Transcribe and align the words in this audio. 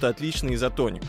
это 0.00 0.08
отличный 0.08 0.54
изотоник. 0.54 1.02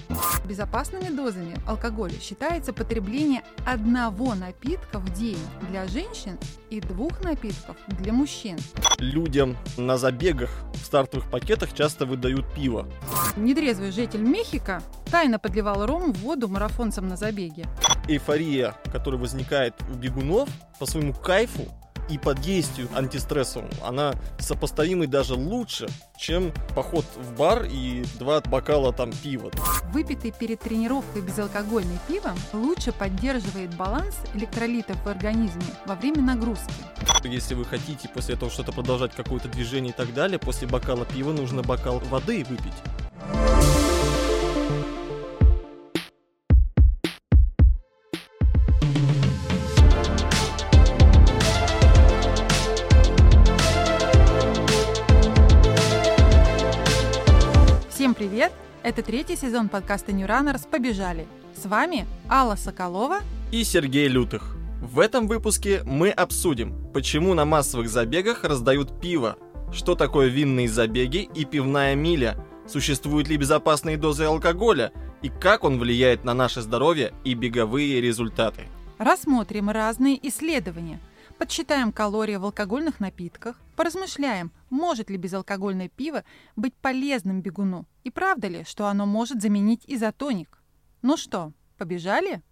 Безопасными 0.46 1.16
дозами 1.16 1.56
алкоголя 1.66 2.20
считается 2.20 2.74
потребление 2.74 3.42
одного 3.66 4.36
напитка 4.36 5.00
в 5.00 5.14
день 5.14 5.40
для 5.70 5.88
женщин 5.88 6.38
и 6.70 6.82
двух 6.82 7.24
напитков 7.24 7.78
для 7.88 8.12
мужчин. 8.12 8.58
Людям 9.00 9.56
на 9.78 9.98
забегах 9.98 10.50
в 10.74 10.86
стартовых 10.86 11.32
пакетах 11.32 11.74
часто 11.74 12.06
выдают 12.06 12.54
пиво. 12.54 12.86
Нетрезвый 13.38 13.92
житель 13.92 14.24
Мехико 14.24 14.84
тайно 15.10 15.40
подливал 15.40 15.86
ром 15.86 16.12
в 16.12 16.18
воду 16.18 16.50
марафонцам 16.50 17.08
на 17.08 17.16
забеге. 17.16 17.68
Эйфория, 18.10 18.76
которая 18.92 19.22
возникает 19.22 19.74
у 19.90 19.94
бегунов 19.94 20.50
по 20.80 20.86
своему 20.86 21.14
кайфу, 21.14 21.72
и 22.12 22.18
под 22.18 22.42
действию 22.42 22.90
антистрессовому 22.94 23.70
она 23.82 24.14
сопоставимы 24.38 25.08
даже 25.08 25.36
лучше, 25.36 25.88
чем 26.18 26.52
поход 26.76 27.06
в 27.16 27.38
бар 27.38 27.66
и 27.72 28.04
два 28.20 28.42
бокала 28.42 28.92
там 28.92 29.12
пива. 29.24 29.50
Выпитый 29.94 30.32
перед 30.32 30.60
тренировкой 30.60 31.22
безалкогольный 31.22 31.98
пиво 32.08 32.34
лучше 32.54 32.92
поддерживает 32.92 33.76
баланс 33.76 34.16
электролитов 34.34 34.98
в 35.04 35.08
организме 35.08 35.64
во 35.86 35.96
время 35.96 36.22
нагрузки. 36.22 36.74
Если 37.24 37.56
вы 37.56 37.64
хотите 37.64 38.10
после 38.10 38.36
этого 38.36 38.52
что-то 38.52 38.74
продолжать, 38.74 39.16
какое-то 39.16 39.48
движение 39.48 39.94
и 39.94 39.96
так 39.96 40.14
далее, 40.14 40.38
после 40.38 40.68
бокала 40.68 41.06
пива 41.06 41.32
нужно 41.32 41.62
бокал 41.62 42.00
воды 42.00 42.44
выпить. 42.44 43.61
Привет! 58.42 58.54
Это 58.82 59.04
третий 59.04 59.36
сезон 59.36 59.70
подкаста 59.70 60.12
New 60.12 60.26
Runners 60.26 60.68
«Побежали». 60.68 61.28
С 61.56 61.68
вами 61.68 62.08
Алла 62.28 62.56
Соколова 62.56 63.20
и 63.52 63.64
Сергей 63.64 64.08
Лютых. 64.08 64.58
В 64.82 65.00
этом 65.00 65.28
выпуске 65.28 65.84
мы 65.86 66.10
обсудим, 66.10 66.92
почему 66.92 67.36
на 67.36 67.46
массовых 67.46 67.88
забегах 67.88 68.44
раздают 68.44 69.00
пиво, 69.00 69.38
что 69.72 69.94
такое 69.94 70.30
винные 70.30 70.68
забеги 70.68 71.30
и 71.36 71.46
пивная 71.46 71.94
миля, 71.94 72.36
существуют 72.68 73.28
ли 73.28 73.38
безопасные 73.38 73.98
дозы 73.98 74.24
алкоголя 74.24 74.92
и 75.22 75.30
как 75.30 75.64
он 75.64 75.78
влияет 75.78 76.24
на 76.24 76.34
наше 76.34 76.62
здоровье 76.62 77.14
и 77.24 77.36
беговые 77.36 78.02
результаты. 78.02 78.64
Рассмотрим 78.98 79.70
разные 79.70 80.18
исследования– 80.28 81.00
Подсчитаем 81.42 81.92
калории 81.92 82.36
в 82.36 82.46
алкогольных 82.46 83.00
напитках, 83.00 83.56
поразмышляем, 83.76 84.52
может 84.70 85.10
ли 85.10 85.18
безалкогольное 85.18 85.90
пиво 85.90 86.24
быть 86.56 86.76
полезным 86.76 87.42
бегуну 87.42 87.88
и 88.04 88.12
правда 88.12 88.48
ли, 88.48 88.64
что 88.64 88.86
оно 88.86 89.08
может 89.08 89.42
заменить 89.42 89.84
изотоник. 89.88 90.62
Ну 91.02 91.18
что, 91.18 91.52
побежали? 91.80 92.44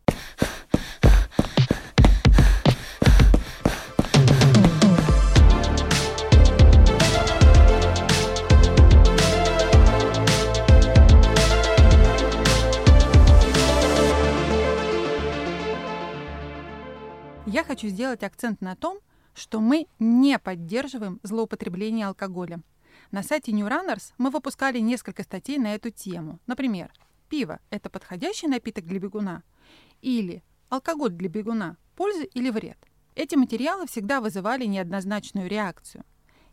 Я 17.59 17.65
хочу 17.65 17.89
сделать 17.89 18.23
акцент 18.23 18.61
на 18.61 18.77
том, 18.77 18.99
что 19.33 19.59
мы 19.59 19.88
не 19.99 20.39
поддерживаем 20.39 21.19
злоупотребление 21.23 22.07
алкоголем. 22.07 22.63
На 23.11 23.22
сайте 23.22 23.51
New 23.51 23.67
Runners 23.67 24.13
мы 24.17 24.29
выпускали 24.29 24.79
несколько 24.79 25.23
статей 25.23 25.57
на 25.57 25.75
эту 25.75 25.89
тему. 25.89 26.39
Например, 26.47 26.89
пиво– 27.28 27.59
это 27.69 27.89
подходящий 27.89 28.47
напиток 28.47 28.85
для 28.85 29.00
бегуна? 29.00 29.44
Или 30.01 30.41
алкоголь 30.69 31.11
для 31.11 31.28
бегуна– 31.28 31.75
польза 31.97 32.23
или 32.23 32.50
вред? 32.50 32.78
Эти 33.16 33.35
материалы 33.35 33.88
всегда 33.88 34.22
вызывали 34.22 34.63
неоднозначную 34.63 35.50
реакцию. 35.50 36.05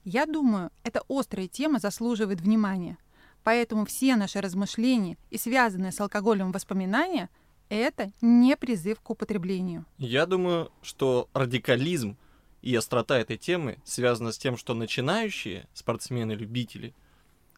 Я 0.02 0.26
думаю, 0.26 0.72
эта 0.82 1.02
острая 1.08 1.46
тема 1.46 1.78
заслуживает 1.78 2.40
внимания. 2.40 2.98
Поэтому 3.44 3.84
все 3.84 4.16
наши 4.16 4.40
размышления 4.40 5.18
и 5.30 5.38
связанные 5.38 5.92
с 5.92 6.00
алкоголем 6.00 6.50
воспоминания– 6.50 7.30
это 7.68 8.12
не 8.20 8.56
призыв 8.56 9.00
к 9.00 9.10
употреблению. 9.10 9.84
Я 9.98 10.26
думаю, 10.26 10.70
что 10.82 11.28
радикализм 11.34 12.16
и 12.62 12.74
острота 12.74 13.18
этой 13.18 13.36
темы 13.36 13.78
связана 13.84 14.32
с 14.32 14.38
тем, 14.38 14.56
что 14.56 14.74
начинающие 14.74 15.68
спортсмены-любители, 15.74 16.94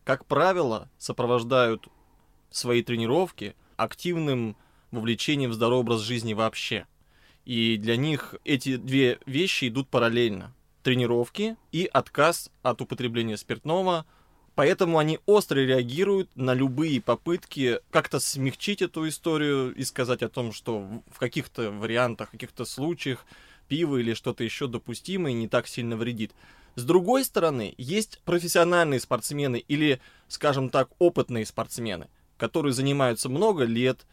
как 0.05 0.27
правило, 0.27 0.91
сопровождают 0.99 1.89
свои 2.51 2.83
тренировки 2.83 3.55
активным 3.77 4.57
вовлечением 4.91 5.51
в 5.51 5.55
здоровый 5.55 5.81
образ 5.81 6.01
жизни 6.01 6.33
вообще. 6.33 6.87
И 7.45 7.77
для 7.77 7.97
них 7.97 8.35
эти 8.45 8.77
две 8.77 9.19
вещи 9.27 9.69
идут 9.69 9.89
параллельно. 9.89 10.55
Тренировки 10.83 11.57
и 11.73 11.89
отказ 11.93 12.51
от 12.63 12.81
употребления 12.81 13.37
спиртного– 13.37 14.07
Поэтому 14.59 14.99
они 14.99 15.21
остро 15.25 15.61
реагируют 15.61 16.31
на 16.35 16.53
любые 16.53 17.01
попытки 17.01 17.79
как-то 17.93 18.19
смягчить 18.19 18.83
эту 18.83 19.07
историю 19.07 19.73
и 19.73 19.85
сказать 19.85 20.25
о 20.25 20.29
том, 20.29 20.53
что 20.53 20.81
в 21.07 21.21
каких-то 21.21 21.71
вариантах, 21.71 22.27
в 22.27 22.33
каких-то 22.33 22.65
случаях 22.65 23.25
пиво 23.69 23.99
или 23.99 24.15
что-то 24.15 24.43
еще 24.43 24.67
допустимо 24.67 25.31
и 25.31 25.35
не 25.35 25.47
так 25.47 25.69
сильно 25.69 25.97
вредит. 25.97 26.33
С 26.75 26.83
другой 26.83 27.25
стороны, 27.25 27.77
есть 27.79 28.21
профессиональные 28.25 28.99
спортсмены 28.99 29.63
или, 29.69 30.01
скажем 30.27 30.71
так, 30.71 30.89
опытные 30.99 31.47
спортсмены, 31.47 32.09
которые 32.37 32.73
занимаются 32.73 33.29
много 33.29 33.63
лет, 33.63 34.07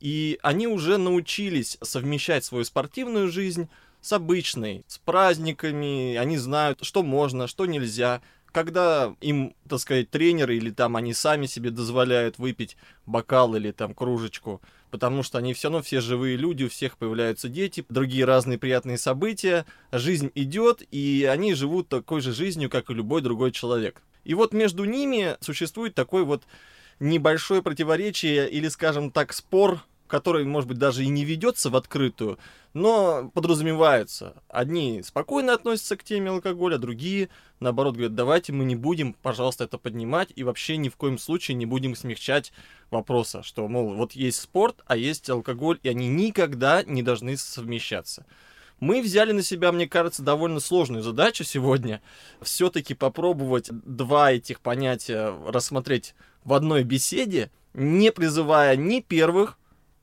и 0.00 0.36
они 0.42 0.66
уже 0.66 0.98
научились 0.98 1.78
совмещать 1.80 2.44
свою 2.44 2.64
спортивную 2.64 3.30
жизнь 3.30 3.68
с 4.00 4.12
обычной, 4.12 4.84
с 4.88 4.98
праздниками, 4.98 6.16
они 6.16 6.38
знают, 6.38 6.80
что 6.82 7.04
можно, 7.04 7.46
что 7.46 7.66
нельзя, 7.66 8.20
когда 8.52 9.14
им, 9.20 9.54
так 9.68 9.80
сказать, 9.80 10.10
тренеры 10.10 10.56
или 10.56 10.70
там 10.70 10.96
они 10.96 11.14
сами 11.14 11.46
себе 11.46 11.70
дозволяют 11.70 12.38
выпить 12.38 12.76
бокал 13.06 13.54
или 13.56 13.72
там 13.72 13.94
кружечку, 13.94 14.60
потому 14.90 15.22
что 15.22 15.38
они 15.38 15.54
все 15.54 15.68
равно 15.68 15.82
все 15.82 16.00
живые 16.00 16.36
люди, 16.36 16.64
у 16.64 16.68
всех 16.68 16.98
появляются 16.98 17.48
дети, 17.48 17.84
другие 17.88 18.24
разные 18.24 18.58
приятные 18.58 18.98
события, 18.98 19.64
жизнь 19.90 20.30
идет, 20.34 20.82
и 20.90 21.28
они 21.30 21.54
живут 21.54 21.88
такой 21.88 22.20
же 22.20 22.32
жизнью, 22.32 22.70
как 22.70 22.90
и 22.90 22.94
любой 22.94 23.22
другой 23.22 23.52
человек. 23.52 24.02
И 24.24 24.34
вот 24.34 24.52
между 24.52 24.84
ними 24.84 25.36
существует 25.40 25.94
такой 25.94 26.24
вот 26.24 26.44
небольшое 27.00 27.62
противоречие 27.62 28.48
или, 28.48 28.68
скажем 28.68 29.10
так, 29.10 29.32
спор 29.32 29.82
который, 30.12 30.44
может 30.44 30.68
быть, 30.68 30.76
даже 30.76 31.04
и 31.04 31.08
не 31.08 31.24
ведется 31.24 31.70
в 31.70 31.74
открытую, 31.74 32.38
но 32.74 33.30
подразумевается. 33.32 34.34
Одни 34.46 35.02
спокойно 35.02 35.54
относятся 35.54 35.96
к 35.96 36.04
теме 36.04 36.28
алкоголя, 36.28 36.76
другие, 36.76 37.30
наоборот, 37.60 37.94
говорят, 37.94 38.14
давайте 38.14 38.52
мы 38.52 38.66
не 38.66 38.76
будем, 38.76 39.14
пожалуйста, 39.14 39.64
это 39.64 39.78
поднимать 39.78 40.28
и 40.36 40.44
вообще 40.44 40.76
ни 40.76 40.90
в 40.90 40.96
коем 40.96 41.16
случае 41.16 41.54
не 41.54 41.64
будем 41.64 41.96
смягчать 41.96 42.52
вопроса, 42.90 43.42
что, 43.42 43.66
мол, 43.68 43.94
вот 43.94 44.12
есть 44.12 44.38
спорт, 44.38 44.82
а 44.84 44.98
есть 44.98 45.30
алкоголь, 45.30 45.78
и 45.82 45.88
они 45.88 46.08
никогда 46.08 46.82
не 46.82 47.02
должны 47.02 47.38
совмещаться. 47.38 48.26
Мы 48.80 49.00
взяли 49.00 49.32
на 49.32 49.42
себя, 49.42 49.72
мне 49.72 49.88
кажется, 49.88 50.22
довольно 50.22 50.60
сложную 50.60 51.02
задачу 51.02 51.42
сегодня. 51.42 52.02
Все-таки 52.42 52.92
попробовать 52.92 53.70
два 53.70 54.30
этих 54.30 54.60
понятия 54.60 55.34
рассмотреть 55.48 56.14
в 56.44 56.52
одной 56.52 56.82
беседе, 56.82 57.50
не 57.72 58.12
призывая 58.12 58.76
ни 58.76 59.00
первых 59.00 59.56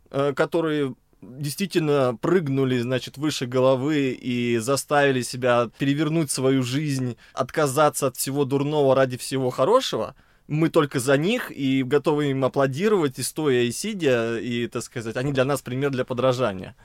которые 0.10 0.96
действительно 1.22 2.18
прыгнули, 2.22 2.80
значит, 2.80 3.18
выше 3.18 3.46
головы 3.46 4.12
и 4.12 4.58
заставили 4.58 5.22
себя 5.22 5.70
перевернуть 5.78 6.32
свою 6.32 6.64
жизнь, 6.64 7.18
отказаться 7.34 8.08
от 8.08 8.18
всего 8.18 8.46
дурного 8.46 8.96
ради 8.96 9.18
всего 9.18 9.50
хорошего, 9.50 10.16
мы 10.48 10.70
только 10.70 11.00
за 11.00 11.18
них 11.18 11.52
и 11.52 11.84
готовы 11.84 12.32
им 12.32 12.44
аплодировать 12.44 13.20
и 13.20 13.24
стоя, 13.24 13.62
и 13.64 13.72
сидя, 13.72 14.40
и, 14.40 14.68
так 14.68 14.84
сказать, 14.84 15.16
они 15.16 15.32
для 15.32 15.46
нас 15.46 15.62
пример 15.62 15.92
для 15.92 16.06
подражания. 16.06 16.76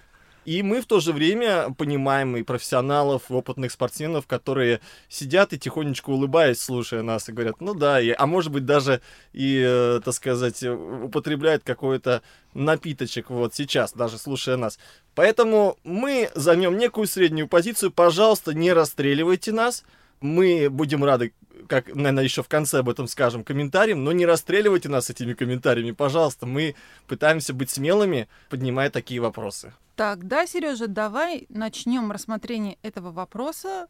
И 0.44 0.62
мы 0.62 0.80
в 0.80 0.86
то 0.86 1.00
же 1.00 1.12
время 1.12 1.74
понимаем 1.76 2.36
и 2.36 2.42
профессионалов, 2.42 3.30
и 3.30 3.32
опытных 3.32 3.72
спортсменов, 3.72 4.26
которые 4.26 4.80
сидят 5.08 5.52
и 5.52 5.58
тихонечко 5.58 6.10
улыбаясь, 6.10 6.60
слушая 6.60 7.02
нас, 7.02 7.28
и 7.28 7.32
говорят, 7.32 7.60
ну 7.60 7.74
да, 7.74 8.00
и, 8.00 8.10
а 8.10 8.26
может 8.26 8.52
быть 8.52 8.66
даже 8.66 9.00
и, 9.32 9.62
э, 9.66 10.00
так 10.04 10.14
сказать, 10.14 10.62
употребляют 10.62 11.64
какой-то 11.64 12.22
напиточек 12.52 13.30
вот 13.30 13.54
сейчас, 13.54 13.92
даже 13.92 14.18
слушая 14.18 14.56
нас. 14.56 14.78
Поэтому 15.14 15.78
мы 15.84 16.30
займем 16.34 16.76
некую 16.76 17.06
среднюю 17.06 17.48
позицию. 17.48 17.90
Пожалуйста, 17.90 18.52
не 18.52 18.72
расстреливайте 18.72 19.52
нас. 19.52 19.84
Мы 20.20 20.68
будем 20.70 21.04
рады 21.04 21.32
как, 21.68 21.94
наверное, 21.94 22.24
еще 22.24 22.42
в 22.42 22.48
конце 22.48 22.78
об 22.78 22.88
этом 22.88 23.06
скажем, 23.06 23.44
комментарием, 23.44 24.04
но 24.04 24.12
не 24.12 24.26
расстреливайте 24.26 24.88
нас 24.88 25.10
этими 25.10 25.34
комментариями, 25.34 25.92
пожалуйста. 25.92 26.46
Мы 26.46 26.74
пытаемся 27.06 27.52
быть 27.54 27.70
смелыми, 27.70 28.28
поднимая 28.50 28.90
такие 28.90 29.20
вопросы. 29.20 29.72
Так, 29.96 30.26
да, 30.26 30.46
Сережа, 30.46 30.88
давай 30.88 31.46
начнем 31.48 32.10
рассмотрение 32.10 32.78
этого 32.82 33.12
вопроса 33.12 33.88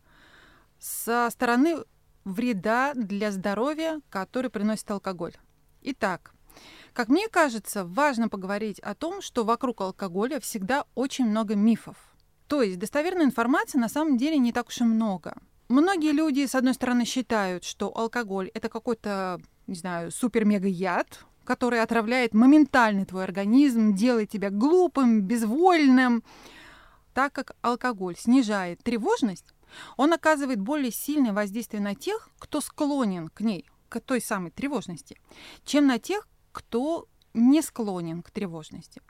со 0.78 1.28
стороны 1.30 1.84
вреда 2.24 2.92
для 2.94 3.30
здоровья, 3.30 4.00
который 4.10 4.50
приносит 4.50 4.90
алкоголь. 4.90 5.32
Итак, 5.82 6.32
Как 6.92 7.08
мне 7.08 7.28
кажется, 7.28 7.84
важно 7.84 8.28
поговорить 8.28 8.78
о 8.80 8.94
том, 8.94 9.20
что 9.20 9.44
вокруг 9.44 9.80
алкоголя 9.80 10.38
всегда 10.40 10.84
очень 10.94 11.26
много 11.26 11.56
мифов. 11.56 11.96
То 12.46 12.62
есть 12.62 12.78
достоверной 12.78 13.24
информации 13.24 13.78
на 13.78 13.88
самом 13.88 14.16
деле 14.16 14.38
не 14.38 14.52
так 14.52 14.68
уж 14.68 14.80
и 14.80 14.84
много. 14.84 15.34
Многие 15.68 16.12
люди, 16.12 16.46
с 16.46 16.54
одной 16.54 16.74
стороны, 16.74 17.04
считают, 17.04 17.64
что 17.64 17.96
алкоголь 17.96 18.50
это 18.54 18.68
какой-то, 18.68 19.40
не 19.66 19.74
знаю, 19.74 20.10
супер-мега-яд, 20.10 21.24
который 21.44 21.80
отравляет 21.80 22.34
моментально 22.34 23.06
твой 23.06 23.24
организм, 23.24 23.94
делает 23.94 24.30
тебя 24.30 24.50
глупым, 24.50 25.22
безвольным. 25.22 26.22
Так 27.14 27.32
как 27.32 27.56
алкоголь 27.62 28.16
снижает 28.16 28.82
тревожность, 28.82 29.54
он 29.96 30.12
оказывает 30.12 30.60
более 30.60 30.92
сильное 30.92 31.32
воздействие 31.32 31.82
на 31.82 31.94
тех, 31.94 32.28
кто 32.38 32.60
склонен 32.60 33.28
к 33.28 33.40
ней, 33.40 33.68
к 33.88 34.00
той 34.00 34.20
самой 34.20 34.50
тревожности, 34.50 35.20
чем 35.64 35.86
на 35.86 35.98
тех, 35.98 36.28
кто 36.52 37.08
не 37.34 37.62
склонен 37.62 38.22
к 38.22 38.30
тревожности. 38.30 39.02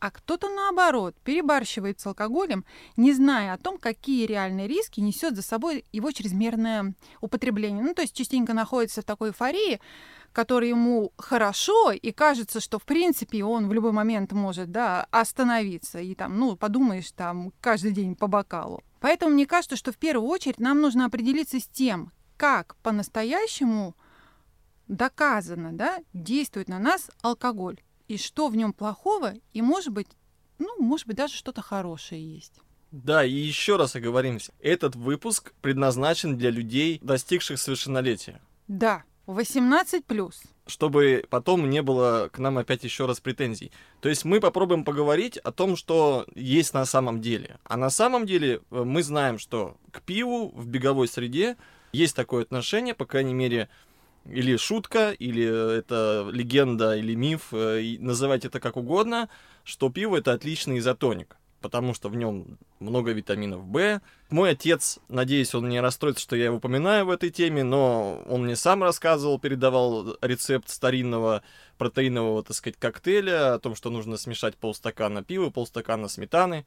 А 0.00 0.10
кто-то, 0.10 0.48
наоборот, 0.48 1.14
перебарщивает 1.22 2.00
с 2.00 2.06
алкоголем, 2.06 2.64
не 2.96 3.12
зная 3.12 3.52
о 3.52 3.58
том, 3.58 3.78
какие 3.78 4.26
реальные 4.26 4.66
риски 4.66 5.00
несет 5.00 5.36
за 5.36 5.42
собой 5.42 5.84
его 5.92 6.10
чрезмерное 6.10 6.94
употребление. 7.20 7.84
Ну, 7.84 7.94
то 7.94 8.02
есть 8.02 8.14
частенько 8.14 8.54
находится 8.54 9.02
в 9.02 9.04
такой 9.04 9.30
эйфории, 9.30 9.80
которой 10.32 10.68
ему 10.68 11.12
хорошо, 11.16 11.92
и 11.92 12.12
кажется, 12.12 12.60
что, 12.60 12.78
в 12.78 12.84
принципе, 12.84 13.44
он 13.44 13.68
в 13.68 13.72
любой 13.72 13.92
момент 13.92 14.32
может 14.32 14.70
да, 14.70 15.06
остановиться. 15.10 16.00
И 16.00 16.14
там, 16.14 16.38
ну, 16.38 16.56
подумаешь, 16.56 17.10
там, 17.12 17.52
каждый 17.60 17.92
день 17.92 18.14
по 18.16 18.26
бокалу. 18.26 18.82
Поэтому 19.00 19.32
мне 19.32 19.46
кажется, 19.46 19.76
что 19.76 19.92
в 19.92 19.96
первую 19.96 20.28
очередь 20.28 20.58
нам 20.58 20.80
нужно 20.80 21.06
определиться 21.06 21.60
с 21.60 21.66
тем, 21.66 22.12
как 22.36 22.76
по-настоящему 22.82 23.94
доказано, 24.88 25.72
да, 25.72 25.98
действует 26.12 26.68
на 26.68 26.78
нас 26.78 27.10
алкоголь. 27.22 27.80
И 28.08 28.18
что 28.18 28.48
в 28.48 28.56
нем 28.56 28.72
плохого, 28.72 29.34
и 29.52 29.62
может 29.62 29.92
быть, 29.92 30.08
ну, 30.58 30.80
может 30.80 31.06
быть, 31.06 31.16
даже 31.16 31.34
что-то 31.34 31.62
хорошее 31.62 32.34
есть. 32.34 32.60
Да, 32.92 33.24
и 33.24 33.32
еще 33.32 33.76
раз 33.76 33.96
оговоримся. 33.96 34.52
Этот 34.60 34.94
выпуск 34.94 35.52
предназначен 35.60 36.36
для 36.36 36.50
людей, 36.50 36.98
достигших 37.02 37.58
совершеннолетия. 37.58 38.40
Да, 38.68 39.02
18 39.26 40.04
плюс. 40.04 40.42
Чтобы 40.66 41.24
потом 41.28 41.68
не 41.68 41.82
было 41.82 42.30
к 42.32 42.38
нам 42.38 42.58
опять 42.58 42.84
еще 42.84 43.06
раз 43.06 43.20
претензий. 43.20 43.72
То 44.00 44.08
есть 44.08 44.24
мы 44.24 44.40
попробуем 44.40 44.84
поговорить 44.84 45.36
о 45.38 45.52
том, 45.52 45.76
что 45.76 46.26
есть 46.34 46.74
на 46.74 46.84
самом 46.84 47.20
деле. 47.20 47.58
А 47.64 47.76
на 47.76 47.90
самом 47.90 48.24
деле 48.24 48.60
э, 48.70 48.82
мы 48.84 49.02
знаем, 49.02 49.38
что 49.38 49.76
к 49.90 50.00
пиву 50.02 50.52
в 50.54 50.66
беговой 50.66 51.08
среде 51.08 51.56
есть 51.92 52.16
такое 52.16 52.42
отношение, 52.42 52.94
по 52.94 53.04
крайней 53.04 53.34
мере, 53.34 53.68
или 54.30 54.56
шутка, 54.56 55.12
или 55.12 55.78
это 55.78 56.28
легенда, 56.32 56.96
или 56.96 57.14
миф, 57.14 57.52
э, 57.52 57.96
называть 57.98 58.44
это 58.44 58.60
как 58.60 58.76
угодно, 58.76 59.28
что 59.64 59.90
пиво 59.90 60.16
это 60.16 60.32
отличный 60.32 60.78
изотоник 60.78 61.36
потому 61.66 61.94
что 61.94 62.08
в 62.08 62.14
нем 62.14 62.58
много 62.78 63.10
витаминов 63.10 63.62
В. 63.64 64.00
Мой 64.30 64.50
отец, 64.50 65.00
надеюсь, 65.08 65.52
он 65.52 65.68
не 65.68 65.80
расстроится, 65.80 66.22
что 66.22 66.36
я 66.36 66.44
его 66.44 66.58
упоминаю 66.58 67.06
в 67.06 67.10
этой 67.10 67.30
теме, 67.30 67.64
но 67.64 68.22
он 68.28 68.44
мне 68.44 68.54
сам 68.54 68.84
рассказывал, 68.84 69.40
передавал 69.40 70.16
рецепт 70.20 70.68
старинного 70.68 71.42
протеинового, 71.76 72.44
так 72.44 72.56
сказать, 72.56 72.78
коктейля 72.78 73.54
о 73.54 73.58
том, 73.58 73.74
что 73.74 73.90
нужно 73.90 74.16
смешать 74.16 74.56
полстакана 74.56 75.24
пива, 75.24 75.50
полстакана 75.50 76.06
сметаны 76.06 76.66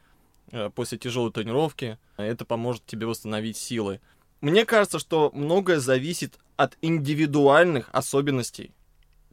э, 0.51 0.69
после 0.69 0.97
тяжелой 0.97 1.31
тренировки. 1.31 1.97
Это 2.17 2.43
поможет 2.43 2.85
тебе 2.85 3.05
восстановить 3.07 3.55
силы. 3.55 4.01
Мне 4.41 4.65
кажется, 4.65 4.99
что 4.99 5.31
многое 5.33 5.79
зависит 5.79 6.39
от 6.55 6.77
индивидуальных 6.81 7.89
особенностей 7.91 8.71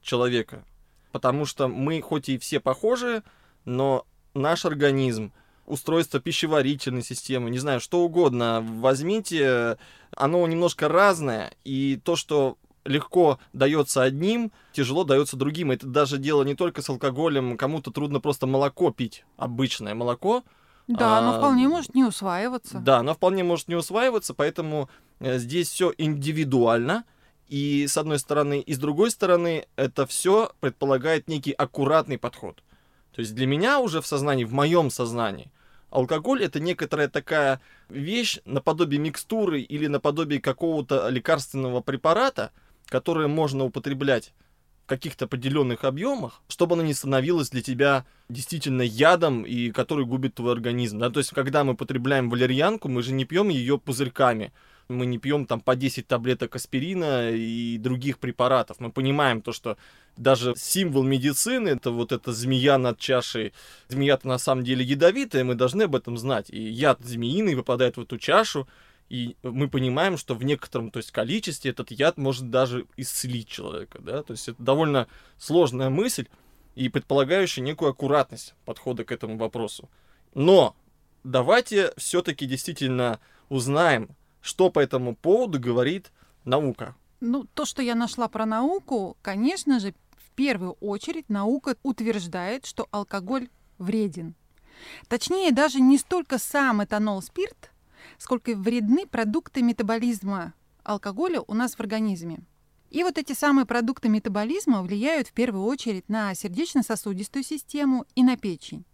человека. 0.01 0.65
Потому 1.13 1.47
что 1.47 1.69
мы 1.69 2.01
хоть 2.01 2.29
и 2.29 2.39
все 2.39 2.61
похожи, 2.61 3.23
но 3.65 4.07
наш 4.35 4.65
организм, 4.65 5.33
устройство 5.65 6.21
пищеварительной 6.21 7.03
системы, 7.03 7.51
не 7.51 7.59
знаю, 7.59 7.81
что 7.81 8.01
угодно, 8.01 8.61
возьмите, 8.63 9.79
оно 10.17 10.47
немножко 10.47 10.89
разное, 10.89 11.53
и 11.65 12.01
то, 12.05 12.17
что 12.17 12.59
легко 12.85 13.39
дается 13.53 14.03
одним, 14.03 14.53
тяжело 14.73 15.05
дается 15.05 15.37
другим. 15.37 15.71
Это 15.71 15.87
даже 15.87 16.19
дело 16.19 16.43
не 16.43 16.55
только 16.55 16.83
с 16.83 16.89
алкоголем, 16.89 17.57
кому-то 17.57 17.91
трудно 17.91 18.21
просто 18.21 18.47
молоко 18.47 18.91
пить, 18.91 19.25
обычное 19.37 19.95
молоко. 19.95 20.45
Да, 20.89 21.19
оно 21.19 21.35
а, 21.35 21.39
вполне 21.39 21.69
может 21.69 21.95
не 21.95 22.05
усваиваться. 22.05 22.79
Да, 22.79 22.99
оно 22.99 23.15
вполне 23.15 23.43
может 23.43 23.69
не 23.69 23.75
усваиваться, 23.75 24.35
поэтому 24.35 24.89
э, 25.19 25.39
здесь 25.39 25.69
все 25.69 25.93
индивидуально. 25.99 27.05
И 27.49 27.87
с 27.87 27.97
одной 27.97 28.19
стороны, 28.19 28.61
и 28.61 28.75
с 28.75 28.79
другой 28.79 29.11
стороны, 29.11 29.67
это 29.77 30.07
все 30.07 30.53
предполагает 30.61 31.29
некий 31.29 31.53
аккуратный 31.53 32.19
подход. 32.19 32.63
То 33.15 33.21
есть 33.21 33.35
для 33.35 33.47
меня 33.47 33.79
уже 33.79 34.01
в 34.01 34.07
сознании, 34.07 34.45
в 34.45 34.53
моем 34.53 34.91
сознании, 34.91 35.51
алкоголь 35.91 36.43
это 36.43 36.61
некоторая 36.61 37.09
такая 37.09 37.61
вещь 37.89 38.41
наподобие 38.45 39.01
микстуры 39.01 39.61
или 39.61 39.87
наподобие 39.87 40.41
какого-то 40.41 41.09
лекарственного 41.09 41.81
препарата, 41.81 42.51
которое 42.87 43.29
можно 43.29 43.65
употреблять 43.65 44.33
каких-то 44.87 45.27
определенных 45.27 45.85
объемах, 45.85 46.43
чтобы 46.49 46.75
оно 46.75 46.83
не 46.83 46.95
становилось 46.95 47.51
для 47.51 47.63
тебя 47.63 48.05
действительно 48.29 48.83
ядом 48.83 49.43
и 49.43 49.71
который 49.71 50.07
губит 50.07 50.35
твой 50.35 50.53
организм. 50.53 50.99
Да? 50.99 51.11
То 51.11 51.21
есть, 51.21 51.31
когда 51.31 51.65
мы 51.65 51.77
потребляем 51.77 52.31
валерьянку, 52.31 52.89
мы 52.89 53.03
же 53.03 53.13
не 53.13 53.25
пьем 53.25 53.49
ее 53.49 53.79
пузырьками 53.79 54.53
мы 54.89 55.07
не 55.07 55.19
пьем 55.19 55.47
там 55.47 55.61
по 55.61 55.75
10 55.75 56.07
таблеток 56.07 56.55
аспирина 56.57 57.31
и 57.31 57.79
других 57.79 58.19
препаратов. 58.19 58.79
Мы 58.81 58.91
понимаем 58.91 59.43
то, 59.43 59.53
что 59.53 59.77
даже 60.17 60.55
символ 60.57 61.03
медицины, 61.03 61.71
это 61.71 61.91
вот 61.91 62.13
эта 62.13 62.33
змея 62.33 62.79
над 62.79 62.99
чашей, 62.99 63.53
змея-то 63.89 64.29
на 64.29 64.39
самом 64.39 64.65
деле 64.65 64.85
ядовитая, 64.85 65.45
мы 65.45 65.55
должны 65.55 65.83
об 65.83 65.97
этом 65.97 66.17
знать. 66.17 66.51
И 66.51 66.61
яд 66.61 67.01
змеиный 67.03 67.57
попадает 67.57 67.97
в 67.97 68.03
эту 68.03 68.19
чашу, 68.19 68.69
и 69.09 69.37
мы 69.43 69.69
понимаем, 69.69 70.17
что 70.17 70.35
в 70.35 70.43
некотором 70.43 70.91
то 70.91 70.99
есть, 70.99 71.13
количестве 71.13 71.71
этот 71.71 71.91
яд 71.91 72.17
может 72.17 72.51
даже 72.51 72.87
исцелить 72.97 73.49
человека. 73.49 73.99
Да? 74.01 74.23
То 74.23 74.33
есть 74.33 74.49
это 74.49 74.63
довольно 74.63 75.07
сложная 75.39 75.91
мысль 75.91 76.27
и 76.75 76.89
предполагающая 76.89 77.63
некую 77.63 77.91
аккуратность 77.91 78.55
подхода 78.65 79.05
к 79.05 79.13
этому 79.13 79.37
вопросу. 79.37 79.89
Но 80.35 80.75
давайте 81.25 81.93
все-таки 81.97 82.47
действительно 82.47 83.21
узнаем, 83.49 84.11
что 84.41 84.71
по 84.71 84.81
этому 84.81 85.15
поводу 85.15 85.61
говорит 85.61 86.11
наука? 86.45 86.95
Ну, 87.21 87.47
то, 87.55 87.65
что 87.65 87.83
я 87.83 87.95
нашла 87.95 88.29
про 88.29 88.45
науку, 88.45 89.17
конечно 89.23 89.81
же, 89.81 89.95
в 90.17 90.31
первую 90.35 90.73
очередь 90.81 91.29
наука 91.29 91.77
утверждает, 91.83 92.67
что 92.67 92.89
алкоголь 92.91 93.49
вреден. 93.79 94.35
Точнее, 95.09 95.53
даже 95.53 95.81
не 95.81 95.97
столько 95.97 96.39
сам 96.39 96.85
этанол, 96.85 97.23
спирт, 97.23 97.71
сколько 98.19 98.55
вредны 98.55 99.07
продукты 99.07 99.63
метаболизма 99.63 100.55
алкоголя 100.83 101.43
у 101.47 101.55
нас 101.55 101.75
в 101.75 101.81
организме. 101.81 102.41
И 102.91 103.03
вот 103.03 103.19
эти 103.19 103.33
самые 103.33 103.67
продукты 103.67 104.09
метаболизма 104.09 104.83
влияют 104.83 105.29
в 105.29 105.33
первую 105.33 105.65
очередь 105.65 106.09
на 106.09 106.35
сердечно-сосудистую 106.35 107.43
систему 107.43 108.07
и 108.15 108.23
на 108.23 108.37
печень. 108.37 108.85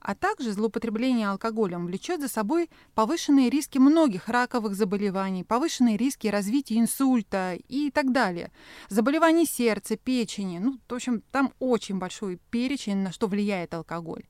А 0.00 0.14
также 0.14 0.52
злоупотребление 0.52 1.28
алкоголем 1.28 1.86
влечет 1.86 2.20
за 2.20 2.28
собой 2.28 2.70
повышенные 2.94 3.50
риски 3.50 3.78
многих 3.78 4.28
раковых 4.28 4.74
заболеваний, 4.74 5.42
повышенные 5.42 5.96
риски 5.96 6.28
развития 6.28 6.78
инсульта 6.78 7.58
и 7.68 7.90
так 7.90 8.12
далее. 8.12 8.52
Заболеваний 8.88 9.46
сердца, 9.46 9.96
печени. 9.96 10.58
Ну, 10.58 10.78
в 10.88 10.94
общем, 10.94 11.22
там 11.32 11.52
очень 11.58 11.98
большой 11.98 12.38
перечень, 12.50 12.98
на 12.98 13.10
что 13.10 13.26
влияет 13.26 13.74
алкоголь. 13.74 14.24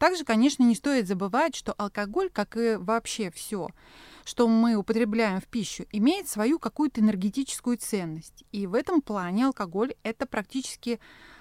Также, 0.00 0.24
конечно, 0.24 0.62
не 0.62 0.74
стоит 0.74 1.06
забывать, 1.06 1.54
что 1.54 1.74
алкоголь, 1.76 2.30
как 2.30 2.56
и 2.56 2.76
вообще 2.76 3.30
все, 3.30 3.68
что 4.24 4.48
мы 4.48 4.74
употребляем 4.74 5.42
в 5.42 5.44
пищу, 5.44 5.84
имеет 5.92 6.26
свою 6.26 6.58
какую-то 6.58 7.02
энергетическую 7.02 7.76
ценность. 7.76 8.44
И 8.50 8.66
в 8.66 8.72
этом 8.72 9.02
плане 9.02 9.44
алкоголь– 9.44 9.92
это 10.02 10.24
практически 10.24 11.00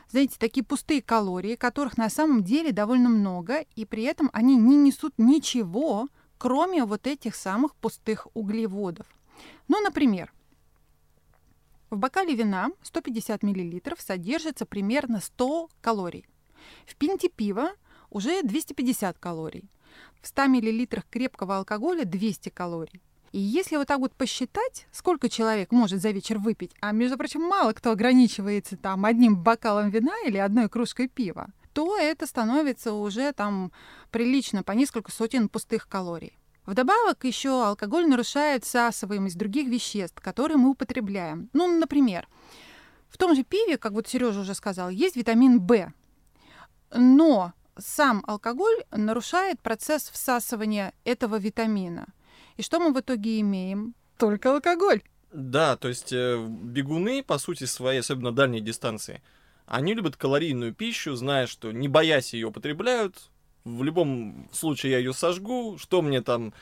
знаете, 0.10 0.36
такие 0.38 0.66
пустые 0.66 1.01
калории, 1.01 1.56
которых 1.56 1.98
на 1.98 2.10
самом 2.10 2.44
деле 2.44 2.74
довольно 2.74 3.08
много, 3.08 3.63
и 3.78 3.86
при 3.86 4.04
этом 4.04 4.30
они 4.34 4.58
не 4.58 4.75
несут 4.75 5.13
ничего, 5.18 6.10
кроме 6.38 6.84
вот 6.84 7.08
этих 7.08 7.36
самых 7.36 7.75
пустых 7.75 8.28
углеводов. 8.34 9.08
Ну, 9.70 9.80
например, 9.80 10.34
в 11.89 11.98
бокале 11.98 12.36
вина 12.36 12.72
150 12.82 13.42
мл 13.42 13.82
содержится 14.00 14.66
примерно 14.66 15.22
100 15.22 15.70
калорий. 15.80 16.25
В 16.86 16.98
пинте 16.98 17.30
пива 17.30 17.72
уже 18.10 18.44
250 18.44 19.18
калорий. 19.18 19.70
В 20.22 20.28
100 20.28 20.48
мл 20.48 20.88
крепкого 21.10 21.58
алкоголя 21.58 22.06
200 22.06 22.50
калорий. 22.50 23.01
И 23.32 23.39
если 23.39 23.78
вот 23.78 23.88
так 23.88 24.00
вот 24.00 24.13
посчитать, 24.13 24.88
сколько 24.92 25.30
человек 25.30 25.72
может 25.72 26.01
за 26.01 26.10
вечер 26.10 26.39
выпить, 26.39 26.72
а, 26.82 26.92
между 26.92 27.18
прочим, 27.18 27.42
мало 27.42 27.74
кто 27.74 27.92
ограничивается 27.92 28.75
там 28.75 29.06
одним 29.06 29.38
бокалом 29.38 29.89
вина 29.89 30.16
или 30.25 30.38
одной 30.38 30.68
кружкой 30.68 31.08
пива, 31.08 31.48
то 31.74 31.96
это 31.96 32.25
становится 32.25 32.94
уже 32.94 33.32
там 33.34 33.72
прилично 34.10 34.63
по 34.63 34.72
несколько 34.72 35.12
сотен 35.12 35.48
пустых 35.48 35.88
калорий. 35.88 36.38
Вдобавок 36.66 37.24
еще 37.24 37.66
алкоголь 37.66 38.08
нарушает 38.08 38.63
всасываемость 38.63 39.38
других 39.38 39.68
веществ, 39.68 40.22
которые 40.22 40.58
мы 40.58 40.70
употребляем. 40.70 41.50
Ну, 41.54 41.68
например, 41.80 42.28
В 43.10 43.18
том 43.18 43.36
же 43.36 43.44
пиве, 43.44 43.80
как 43.80 43.94
вот 43.94 44.08
Сережа 44.08 44.42
уже 44.42 44.54
сказал, 44.54 44.89
есть 44.92 45.16
витамин 45.16 45.66
В. 45.66 45.92
Но 46.94 47.54
сам 47.81 48.24
алкоголь 48.27 48.83
нарушает 48.91 49.62
процесс 49.62 50.09
всасывания 50.09 50.93
этого 51.03 51.38
витамина. 51.38 52.07
И 52.57 52.62
что 52.62 52.79
мы 52.79 52.93
в 52.93 53.00
итоге 53.00 53.39
имеем? 53.39 53.95
Только 54.17 54.53
алкоголь. 54.53 55.01
Да, 55.31 55.77
то 55.77 55.88
есть 55.88 56.12
э, 56.12 56.43
бегуны, 56.48 57.24
по 57.24 57.38
сути 57.38 57.65
своей, 57.65 58.00
особенно 58.00 58.31
дальней 58.31 58.62
дистанции, 58.62 59.21
они 59.65 59.93
любят 59.93 60.17
калорийную 60.17 60.74
пищу, 60.74 61.15
зная, 61.15 61.45
что 61.45 61.71
не 61.71 61.88
боясь 61.88 62.33
ее 62.33 62.48
употребляют, 62.48 63.29
в 63.63 63.83
любом 63.83 64.50
случае 64.51 64.93
я 64.93 64.98
ее 64.98 65.13
сожгу, 65.13 65.77
что 65.77 66.01
мне 66.01 66.21
там 66.21 66.53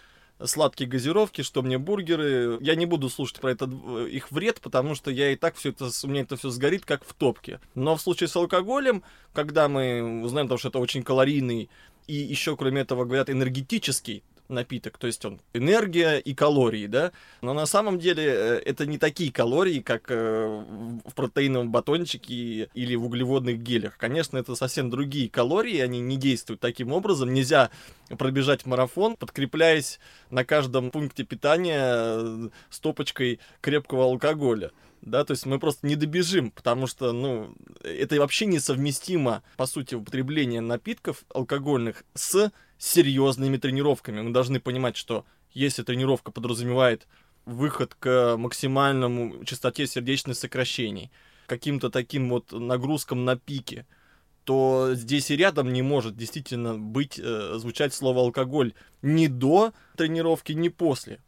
сладкие 0.44 0.90
газировки, 0.90 1.42
что 1.42 1.62
мне 1.62 1.78
бургеры. 1.78 2.58
Я 2.62 2.76
не 2.76 2.86
буду 2.86 3.10
слушать 3.10 3.40
про 3.40 3.52
это 3.52 3.70
э, 3.70 4.08
их 4.10 4.32
вред, 4.32 4.62
потому 4.62 4.96
что 4.96 5.12
я 5.12 5.32
и 5.32 5.36
так 5.36 5.56
все 5.56 5.70
это, 5.70 5.90
у 6.04 6.08
меня 6.08 6.22
это 6.22 6.38
все 6.38 6.50
сгорит, 6.50 6.86
как 6.86 7.04
в 7.06 7.14
топке. 7.14 7.60
Но 7.76 7.96
в 7.96 8.02
случае 8.02 8.28
с 8.28 8.36
алкоголем, 8.36 9.04
когда 9.34 9.68
мы 9.68 10.22
узнаем, 10.24 10.56
что 10.58 10.70
это 10.70 10.80
очень 10.80 11.04
калорийный 11.04 11.70
и 12.08 12.16
еще, 12.16 12.56
кроме 12.56 12.82
этого, 12.82 13.06
говорят, 13.06 13.30
энергетический 13.30 14.24
напиток, 14.50 14.98
то 14.98 15.08
есть 15.08 15.24
он 15.26 15.40
энергия 15.54 16.18
и 16.18 16.34
калории, 16.34 16.88
да, 16.88 17.12
но 17.42 17.54
на 17.54 17.66
самом 17.66 18.00
деле 18.00 18.24
э, 18.26 18.62
это 18.66 18.86
не 18.86 18.98
такие 18.98 19.32
калории, 19.32 19.80
как 19.80 20.10
э, 20.10 20.64
в 21.06 21.14
протеиновом 21.14 21.72
батончике 21.72 22.70
или 22.74 22.96
в 22.96 23.06
углеводных 23.06 23.62
гелях. 23.62 23.98
Конечно, 23.98 24.38
это 24.38 24.56
совсем 24.56 24.90
другие 24.90 25.30
калории, 25.30 25.80
они 25.80 26.00
не 26.00 26.18
действуют 26.18 26.60
таким 26.60 26.92
образом. 26.92 27.34
Нельзя 27.34 27.70
пробежать 28.18 28.66
марафон, 28.66 29.16
подкрепляясь 29.16 30.00
на 30.30 30.46
каждом 30.46 30.92
пункте 30.92 31.24
питания 31.24 31.82
э, 31.82 32.50
стопочкой 32.70 33.40
крепкого 33.62 34.06
алкоголя 34.06 34.72
да, 35.02 35.24
то 35.24 35.32
есть 35.32 35.46
мы 35.46 35.60
просто 35.60 35.88
не 35.88 35.96
добежим, 35.96 36.52
потому 36.52 36.88
что, 36.88 37.12
ну, 37.12 37.56
это 37.84 38.16
вообще 38.18 38.46
несовместимо, 38.46 39.44
по 39.56 39.66
сути, 39.66 39.96
употребление 39.96 40.62
напитков 40.62 41.24
алкогольных 41.34 42.04
с 42.14 42.52
серьезными 42.78 43.58
тренировками. 43.58 44.22
Мы 44.22 44.32
должны 44.32 44.60
понимать, 44.60 44.98
что 44.98 45.26
если 45.52 45.84
тренировка 45.84 46.32
подразумевает 46.32 47.08
выход 47.46 47.96
к 47.96 48.36
максимальному 48.38 49.44
частоте 49.46 49.88
сердечных 49.88 50.36
сокращений, 50.36 51.12
каким-то 51.46 51.90
таким 51.90 52.30
вот 52.30 52.52
нагрузкам 52.52 53.24
на 53.24 53.38
пике, 53.38 53.86
то 54.44 54.92
здесь 54.94 55.32
и 55.32 55.36
рядом 55.36 55.74
не 55.74 55.82
может 55.82 56.16
действительно 56.16 56.78
быть, 56.78 57.20
э, 57.20 57.56
звучать 57.56 57.94
слово 57.94 58.22
алкоголь 58.22 58.74
ни 59.02 59.28
до 59.28 59.74
тренировки, 59.96 60.54
ни 60.54 60.70
после 60.70 61.20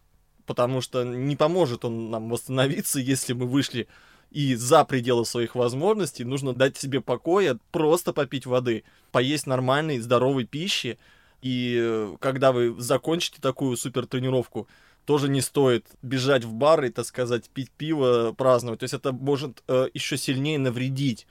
потому 0.49 0.81
что 0.81 1.03
не 1.03 1.35
поможет 1.35 1.85
он 1.85 2.09
нам 2.09 2.27
восстановиться, 2.27 2.99
если 2.99 3.33
мы 3.33 3.45
вышли 3.45 3.87
и 4.31 4.55
за 4.55 4.83
пределы 4.83 5.23
своих 5.23 5.53
возможностей. 5.53 6.23
Нужно 6.23 6.55
дать 6.55 6.75
себе 6.75 7.01
покоя, 7.01 7.59
просто 7.71 8.13
попить 8.13 8.47
воды, 8.47 8.83
поесть 9.11 9.45
нормальной, 9.45 9.99
здоровой 9.99 10.45
пищи. 10.45 10.97
И 11.43 12.15
когда 12.19 12.51
вы 12.51 12.73
закончите 12.81 13.39
такую 13.39 13.77
супер 13.77 14.07
тренировку, 14.07 14.67
тоже 15.05 15.29
не 15.29 15.41
стоит 15.41 15.85
бежать 16.01 16.45
в 16.45 16.53
бар 16.53 16.83
и, 16.85 16.89
так 16.89 17.05
сказать, 17.05 17.47
пить 17.51 17.69
пиво, 17.69 18.33
праздновать. 18.35 18.79
То 18.79 18.85
есть 18.85 18.95
это 18.95 19.11
может 19.11 19.63
э, 19.67 19.89
еще 19.93 20.17
сильнее 20.17 20.57
навредить. 20.57 21.27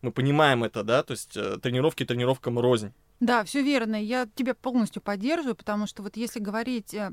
Мы 0.00 0.12
понимаем 0.12 0.62
это, 0.62 0.84
да? 0.84 1.02
То 1.02 1.10
есть 1.10 1.36
э, 1.36 1.58
тренировки 1.60 2.04
тренировкам 2.04 2.60
рознь. 2.60 2.92
Да, 3.18 3.42
все 3.42 3.62
верно. 3.62 4.00
Я 4.00 4.28
тебя 4.36 4.54
полностью 4.54 5.02
поддерживаю, 5.02 5.56
потому 5.56 5.88
что 5.88 6.04
вот 6.04 6.16
если 6.16 6.38
говорить 6.38 6.94
э, 6.94 7.12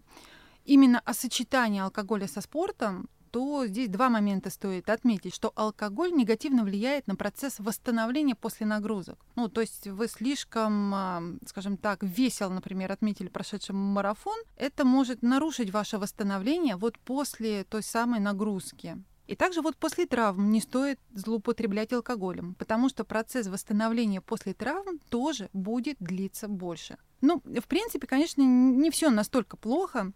именно 0.68 1.00
о 1.00 1.14
сочетании 1.14 1.82
алкоголя 1.82 2.28
со 2.28 2.42
спортом, 2.42 3.10
то 3.32 3.66
здесь 3.66 3.90
два 3.90 4.10
момента 4.10 4.50
стоит 4.50 4.90
отметить, 4.90 5.34
что 5.34 5.52
алкоголь 5.56 6.12
негативно 6.12 6.64
влияет 6.64 7.08
на 7.08 7.16
процесс 7.16 7.60
восстановления 7.60 8.36
после 8.36 8.66
нагрузок. 8.66 9.20
Ну, 9.36 9.50
то 9.50 9.62
есть 9.62 9.88
вы 9.88 10.08
слишком, 10.08 10.94
а, 10.94 11.24
скажем 11.46 11.78
так, 11.78 12.04
весел, 12.04 12.50
например, 12.50 12.92
отметили 12.92 13.28
прошедший 13.28 13.76
марафон, 13.76 14.38
это 14.56 14.86
может 14.86 15.22
нарушить 15.22 15.72
ваше 15.72 15.98
восстановление 15.98 16.78
вот 16.78 16.98
после 17.00 17.64
той 17.64 17.84
самой 17.84 18.20
нагрузки. 18.20 18.98
И 19.28 19.36
также 19.36 19.62
вот 19.62 19.76
после 19.76 20.06
травм 20.06 20.52
не 20.52 20.62
стоит 20.62 21.00
злоупотреблять 21.14 21.92
алкоголем, 21.92 22.56
потому 22.56 22.88
что 22.88 23.04
процесс 23.04 23.48
восстановления 23.48 24.22
после 24.22 24.54
травм 24.54 25.00
тоже 25.10 25.50
будет 25.52 25.98
длиться 26.00 26.48
больше. 26.48 26.98
Ну, 27.20 27.42
в 27.44 27.68
принципе, 27.68 28.08
конечно, 28.08 28.42
не 28.42 28.90
все 28.90 29.10
настолько 29.10 29.58
плохо 29.58 30.14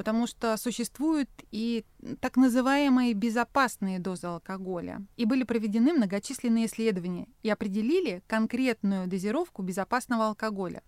потому 0.00 0.26
что 0.26 0.56
существуют 0.56 1.28
и 1.50 1.84
так 2.22 2.38
называемые 2.38 3.12
безопасные 3.12 3.98
дозы 3.98 4.28
алкоголя. 4.28 5.04
И 5.18 5.26
были 5.26 5.42
проведены 5.42 5.92
многочисленные 5.92 6.64
исследования 6.64 7.28
и 7.42 7.50
определили 7.50 8.22
конкретную 8.26 9.06
дозировку 9.08 9.60
безопасного 9.60 10.28
алкоголя. 10.28 10.82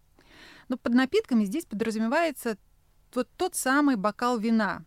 Но 0.69 0.79
под 0.79 0.95
напитками 0.95 1.45
здесь 1.45 1.67
подразумевается 1.67 2.57
вот 3.15 3.29
тот 3.37 3.55
самый 3.55 3.97
бокал 3.97 4.39
вина, 4.39 4.83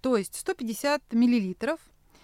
то 0.00 0.16
есть 0.16 0.34
150 0.34 1.12
миллилитров, 1.12 1.78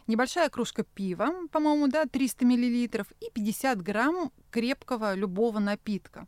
небольшая 0.09 0.51
кружка 0.51 0.83
пива, 0.83 1.47
по-моему, 1.53 1.87
да, 1.87 2.07
300 2.07 2.45
миллилитров 2.45 3.13
и 3.21 3.31
50 3.33 3.81
грамм 3.81 4.33
крепкого 4.51 5.15
любого 5.15 5.61
напитка. 5.61 6.27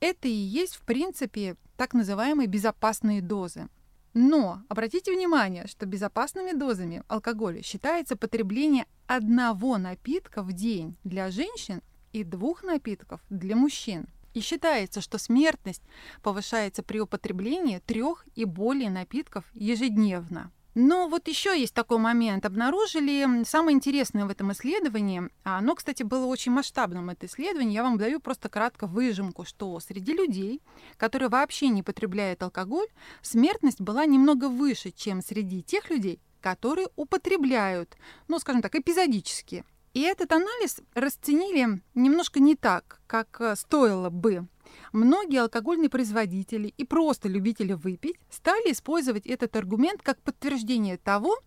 Это 0.00 0.26
и 0.26 0.32
есть, 0.32 0.74
в 0.74 0.80
принципе, 0.80 1.54
так 1.76 1.94
называемые 1.94 2.48
безопасные 2.48 3.22
дозы. 3.22 3.68
Но 4.14 4.62
обратите 4.68 5.12
внимание, 5.12 5.66
что 5.66 5.86
безопасными 5.86 6.52
дозами 6.52 7.02
алкоголя 7.08 7.62
считается 7.62 8.14
потребление 8.14 8.86
одного 9.06 9.78
напитка 9.78 10.42
в 10.42 10.52
день 10.52 10.96
для 11.02 11.30
женщин 11.30 11.82
и 12.12 12.24
двух 12.24 12.62
напитков 12.62 13.22
для 13.30 13.56
мужчин. 13.56 14.06
И 14.34 14.40
считается, 14.40 15.00
что 15.00 15.18
смертность 15.18 15.82
повышается 16.22 16.82
при 16.82 17.00
употреблении 17.00 17.78
трех 17.78 18.26
и 18.34 18.44
более 18.44 18.90
напитков 18.90 19.44
ежедневно. 19.54 20.50
Но 20.74 21.08
вот 21.08 21.28
еще 21.28 21.58
есть 21.58 21.74
такой 21.74 21.98
момент. 21.98 22.46
Обнаружили 22.46 23.44
самое 23.44 23.76
интересное 23.76 24.24
в 24.24 24.30
этом 24.30 24.52
исследовании. 24.52 25.28
Оно, 25.44 25.74
кстати, 25.74 26.02
было 26.02 26.24
очень 26.26 26.52
масштабным, 26.52 27.10
это 27.10 27.26
исследование. 27.26 27.74
Я 27.74 27.82
вам 27.82 27.98
даю 27.98 28.20
просто 28.20 28.48
кратко 28.48 28.86
выжимку, 28.86 29.44
что 29.44 29.78
среди 29.80 30.14
людей, 30.14 30.62
которые 30.96 31.28
вообще 31.28 31.68
не 31.68 31.82
потребляют 31.82 32.42
алкоголь, 32.42 32.86
смертность 33.20 33.80
была 33.80 34.06
немного 34.06 34.48
выше, 34.48 34.92
чем 34.92 35.20
среди 35.20 35.62
тех 35.62 35.90
людей, 35.90 36.20
которые 36.40 36.88
употребляют, 36.96 37.96
ну, 38.28 38.38
скажем 38.38 38.62
так, 38.62 38.74
эпизодически. 38.74 39.64
И 39.94 40.00
этот 40.00 40.32
анализ 40.32 40.80
расценили 40.94 41.82
немножко 41.94 42.40
не 42.40 42.56
так, 42.56 43.00
как 43.06 43.40
э, 43.40 43.56
стоило 43.56 44.08
бы. 44.08 44.46
Многие 44.92 45.40
алкогольные 45.40 45.88
производители 45.88 46.68
и 46.76 46.84
просто 46.84 47.28
любители 47.28 47.72
выпить 47.72 48.16
стали 48.30 48.72
использовать 48.72 49.26
этот 49.26 49.56
аргумент 49.56 50.02
как 50.02 50.20
подтверждение 50.22 50.98
того, 50.98 51.38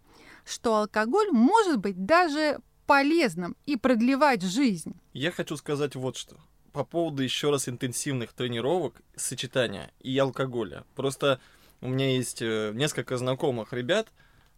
что 0.46 0.78
алкоголь 0.78 1.30
может 1.32 1.80
быть 1.80 2.06
даже 2.06 2.60
полезным 2.88 3.56
и 3.66 3.78
продлевать 3.78 4.42
жизнь. 4.42 5.00
Я 5.14 5.32
хочу 5.32 5.58
сказать 5.58 5.96
вот 5.96 6.18
что. 6.18 6.38
По 6.72 6.84
поводу 6.84 7.24
еще 7.24 7.52
раз 7.52 7.70
интенсивных 7.70 8.34
тренировок, 8.34 9.02
сочетания 9.16 9.92
и 10.00 10.18
алкоголя. 10.18 10.84
Просто 10.96 11.40
у 11.82 11.88
меня 11.88 12.16
есть 12.16 12.42
э, 12.42 12.72
несколько 12.74 13.18
знакомых 13.18 13.74
ребят, 13.74 14.08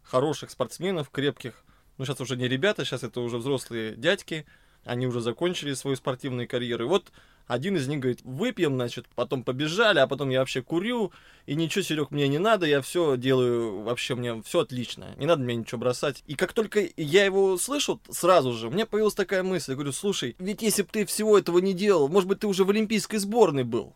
хороших 0.02 0.50
спортсменов, 0.50 1.10
крепких. 1.10 1.64
Ну, 1.96 2.04
сейчас 2.04 2.20
уже 2.20 2.36
не 2.36 2.48
ребята, 2.48 2.84
сейчас 2.84 3.02
это 3.02 3.20
уже 3.20 3.38
взрослые 3.38 3.94
дядьки. 3.96 4.46
Они 4.88 5.06
уже 5.06 5.20
закончили 5.20 5.74
свою 5.74 5.96
спортивную 5.96 6.48
карьеру. 6.48 6.84
И 6.84 6.88
вот 6.88 7.12
один 7.46 7.76
из 7.76 7.88
них 7.88 8.00
говорит, 8.00 8.20
выпьем, 8.24 8.74
значит, 8.74 9.06
потом 9.14 9.42
побежали, 9.42 9.98
а 9.98 10.06
потом 10.06 10.28
я 10.28 10.40
вообще 10.40 10.62
курю, 10.62 11.12
и 11.46 11.54
ничего, 11.54 11.82
Серег, 11.82 12.10
мне 12.10 12.28
не 12.28 12.38
надо, 12.38 12.66
я 12.66 12.82
все 12.82 13.16
делаю, 13.16 13.80
вообще 13.82 14.14
мне 14.14 14.42
все 14.42 14.60
отлично, 14.60 15.14
не 15.16 15.26
надо 15.26 15.42
мне 15.42 15.56
ничего 15.56 15.78
бросать. 15.78 16.22
И 16.26 16.34
как 16.34 16.52
только 16.52 16.88
я 16.96 17.24
его 17.24 17.56
слышу, 17.56 18.00
сразу 18.10 18.52
же, 18.52 18.68
меня 18.68 18.86
появилась 18.86 19.14
такая 19.14 19.42
мысль, 19.42 19.72
я 19.72 19.76
говорю, 19.76 19.92
слушай, 19.92 20.36
ведь 20.38 20.62
если 20.62 20.82
бы 20.82 20.88
ты 20.92 21.06
всего 21.06 21.38
этого 21.38 21.58
не 21.58 21.72
делал, 21.72 22.08
может 22.08 22.28
быть, 22.28 22.40
ты 22.40 22.46
уже 22.46 22.64
в 22.64 22.70
олимпийской 22.70 23.16
сборной 23.16 23.64
был. 23.64 23.94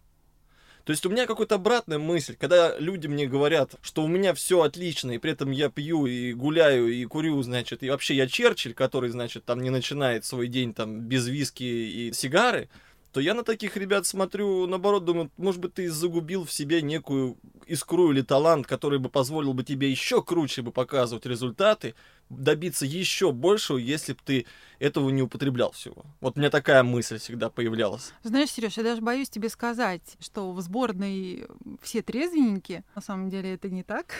То 0.85 0.91
есть 0.91 1.07
у 1.07 1.11
меня 1.11 1.27
какая-то 1.27 1.55
обратная 1.55 1.99
мысль, 1.99 2.37
когда 2.39 2.77
люди 2.79 3.07
мне 3.07 3.27
говорят, 3.27 3.75
что 3.83 4.03
у 4.03 4.09
меня 4.09 4.35
все 4.35 4.62
отлично, 4.62 5.12
и 5.12 5.19
при 5.19 5.33
этом 5.33 5.51
я 5.51 5.69
пью 5.69 6.07
и 6.07 6.33
гуляю 6.33 6.89
и 6.89 7.05
курю, 7.05 7.41
значит, 7.43 7.83
и 7.83 7.91
вообще 7.91 8.15
я 8.15 8.27
Черчилль, 8.27 8.75
который, 8.75 9.11
значит, 9.11 9.45
там 9.45 9.61
не 9.61 9.71
начинает 9.71 10.25
свой 10.25 10.49
день 10.49 10.75
там 10.75 11.01
без 11.01 11.29
виски 11.29 11.62
и 11.62 12.12
сигары, 12.12 12.69
то 13.12 13.21
я 13.21 13.35
на 13.35 13.42
таких 13.42 13.76
ребят 13.76 14.07
смотрю, 14.07 14.66
наоборот, 14.66 15.04
думаю, 15.04 15.31
может 15.37 15.61
быть, 15.61 15.75
ты 15.75 15.90
загубил 15.90 16.45
в 16.45 16.52
себе 16.52 16.81
некую 16.81 17.37
искру 17.66 18.11
или 18.11 18.23
талант, 18.23 18.66
который 18.66 18.99
бы 18.99 19.11
позволил 19.11 19.52
бы 19.52 19.64
тебе 19.64 19.90
еще 19.90 20.23
круче 20.23 20.62
бы 20.62 20.73
показывать 20.73 21.26
результаты, 21.26 21.95
добиться 22.31 22.87
еще 22.87 23.33
большего, 23.33 23.76
если 23.76 24.14
бы 24.14 24.21
ты 24.25 24.47
этого 24.78 25.11
не 25.11 25.23
употреблял 25.23 25.73
всего. 25.73 26.07
Вот 26.21 26.37
у 26.37 26.40
меня 26.40 26.49
такая 26.49 26.83
мысль 26.83 27.19
всегда 27.19 27.50
появлялась. 27.50 28.14
Знаешь, 28.23 28.50
Сереж, 28.50 28.78
я 28.78 28.83
даже 28.83 29.02
боюсь 29.02 29.28
тебе 29.28 29.50
сказать, 29.50 30.16
что 30.19 30.52
в 30.52 30.61
сборной 30.62 31.47
все 31.83 32.00
трезвенники. 32.00 32.83
На 32.95 33.02
самом 33.02 33.28
деле 33.28 33.52
это 33.52 33.69
не 33.69 33.83
так. 33.83 34.14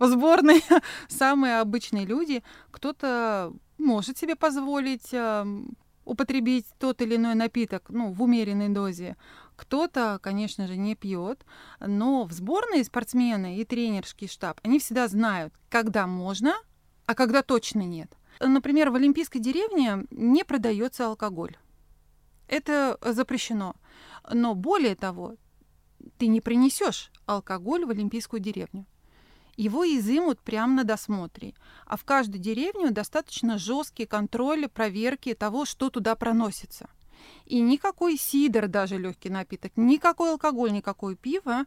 В 0.00 0.06
сборной 0.08 0.62
самые 1.08 1.60
обычные 1.60 2.04
люди. 2.04 2.42
Кто-то 2.72 3.52
может 3.78 4.18
себе 4.18 4.34
позволить 4.36 5.12
э, 5.12 5.44
употребить 6.06 6.66
тот 6.78 7.02
или 7.02 7.16
иной 7.16 7.34
напиток 7.34 7.90
ну, 7.90 8.12
в 8.12 8.22
умеренной 8.22 8.70
дозе. 8.70 9.16
Кто-то, 9.56 10.18
конечно 10.22 10.66
же, 10.66 10.76
не 10.76 10.94
пьет, 10.94 11.44
но 11.80 12.24
в 12.24 12.32
сборной 12.32 12.84
спортсмены 12.84 13.58
и 13.58 13.64
тренерский 13.64 14.28
штаб, 14.28 14.60
они 14.62 14.78
всегда 14.78 15.08
знают, 15.08 15.52
когда 15.68 16.06
можно, 16.06 16.54
а 17.04 17.14
когда 17.14 17.42
точно 17.42 17.82
нет. 17.82 18.16
Например, 18.40 18.90
в 18.90 18.94
Олимпийской 18.94 19.40
деревне 19.40 20.06
не 20.10 20.44
продается 20.44 21.06
алкоголь. 21.06 21.56
Это 22.48 22.98
запрещено. 23.02 23.74
Но 24.30 24.54
более 24.54 24.94
того, 24.94 25.36
ты 26.18 26.28
не 26.28 26.40
принесешь 26.40 27.10
алкоголь 27.26 27.84
в 27.84 27.90
Олимпийскую 27.90 28.40
деревню. 28.40 28.86
Его 29.56 29.84
изымут 29.84 30.40
прямо 30.40 30.74
на 30.74 30.84
досмотре. 30.84 31.54
А 31.86 31.96
в 31.96 32.04
каждую 32.04 32.40
деревню 32.40 32.90
достаточно 32.90 33.58
жесткий 33.58 34.06
контроль, 34.06 34.68
проверки 34.68 35.34
того, 35.34 35.64
что 35.64 35.88
туда 35.90 36.14
проносится. 36.14 36.88
И 37.46 37.60
никакой 37.60 38.18
сидр, 38.18 38.68
даже 38.68 38.98
легкий 38.98 39.30
напиток, 39.30 39.72
никакой 39.76 40.32
алкоголь, 40.32 40.72
никакое 40.72 41.16
пиво 41.16 41.64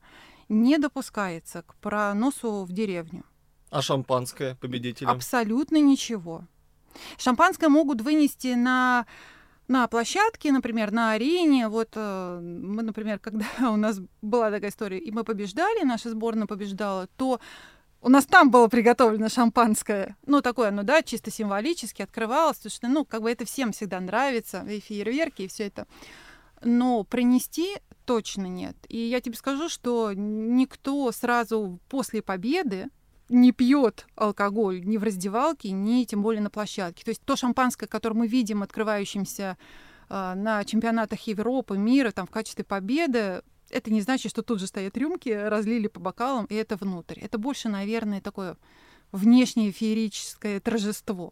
не 0.47 0.77
допускается 0.77 1.63
к 1.63 1.75
проносу 1.75 2.63
в 2.63 2.71
деревню. 2.71 3.23
А 3.69 3.81
шампанское 3.81 4.55
победителям? 4.55 5.11
Абсолютно 5.11 5.77
ничего. 5.77 6.43
Шампанское 7.17 7.69
могут 7.69 8.01
вынести 8.01 8.53
на 8.55 9.05
на 9.67 9.87
площадке, 9.87 10.51
например, 10.51 10.91
на 10.91 11.11
арене. 11.11 11.69
Вот 11.69 11.91
э, 11.93 12.39
мы, 12.41 12.81
например, 12.81 13.19
когда 13.21 13.45
у 13.71 13.75
нас 13.75 14.01
была 14.21 14.49
такая 14.49 14.71
история, 14.71 14.97
и 14.97 15.11
мы 15.11 15.23
побеждали, 15.23 15.83
наша 15.83 16.09
сборная 16.09 16.47
побеждала, 16.47 17.07
то 17.17 17.39
у 18.01 18.09
нас 18.09 18.25
там 18.25 18.49
было 18.49 18.67
приготовлено 18.67 19.29
шампанское. 19.29 20.15
Ну, 20.25 20.41
такое, 20.41 20.71
ну 20.71 20.83
да, 20.83 21.01
чисто 21.01 21.31
символически 21.31 22.01
открывалось, 22.01 22.57
потому 22.57 22.71
что, 22.71 22.87
ну, 22.87 23.05
как 23.05 23.21
бы 23.21 23.31
это 23.31 23.45
всем 23.45 23.71
всегда 23.71 23.99
нравится, 23.99 24.65
и 24.67 24.79
фейерверки, 24.79 25.43
и 25.43 25.47
все 25.47 25.67
это. 25.67 25.85
Но 26.61 27.03
принести 27.03 27.77
точно 28.05 28.47
нет. 28.47 28.75
И 28.87 28.97
я 28.97 29.21
тебе 29.21 29.35
скажу, 29.35 29.69
что 29.69 30.13
никто 30.13 31.11
сразу 31.11 31.79
после 31.89 32.21
победы 32.21 32.87
не 33.29 33.51
пьет 33.51 34.07
алкоголь 34.15 34.83
ни 34.83 34.97
в 34.97 35.03
раздевалке, 35.03 35.71
ни 35.71 36.03
тем 36.05 36.23
более 36.23 36.41
на 36.41 36.49
площадке. 36.49 37.03
То 37.03 37.09
есть 37.09 37.21
то 37.23 37.35
шампанское, 37.35 37.85
которое 37.85 38.15
мы 38.15 38.27
видим 38.27 38.63
открывающимся 38.63 39.57
э, 40.09 40.33
на 40.35 40.63
чемпионатах 40.65 41.21
Европы, 41.27 41.77
мира, 41.77 42.11
там 42.11 42.25
в 42.25 42.31
качестве 42.31 42.63
победы, 42.63 43.43
это 43.71 43.91
не 43.91 44.01
значит, 44.01 44.31
что 44.31 44.41
тут 44.41 44.59
же 44.59 44.67
стоят 44.67 44.97
рюмки, 44.97 45.29
разлили 45.29 45.87
по 45.87 45.99
бокалам, 45.99 46.45
и 46.45 46.55
это 46.55 46.75
внутрь. 46.75 47.19
Это 47.19 47.37
больше, 47.37 47.69
наверное, 47.69 48.21
такое 48.21 48.57
внешнее 49.11 49.71
феерическое 49.71 50.59
торжество. 50.59 51.31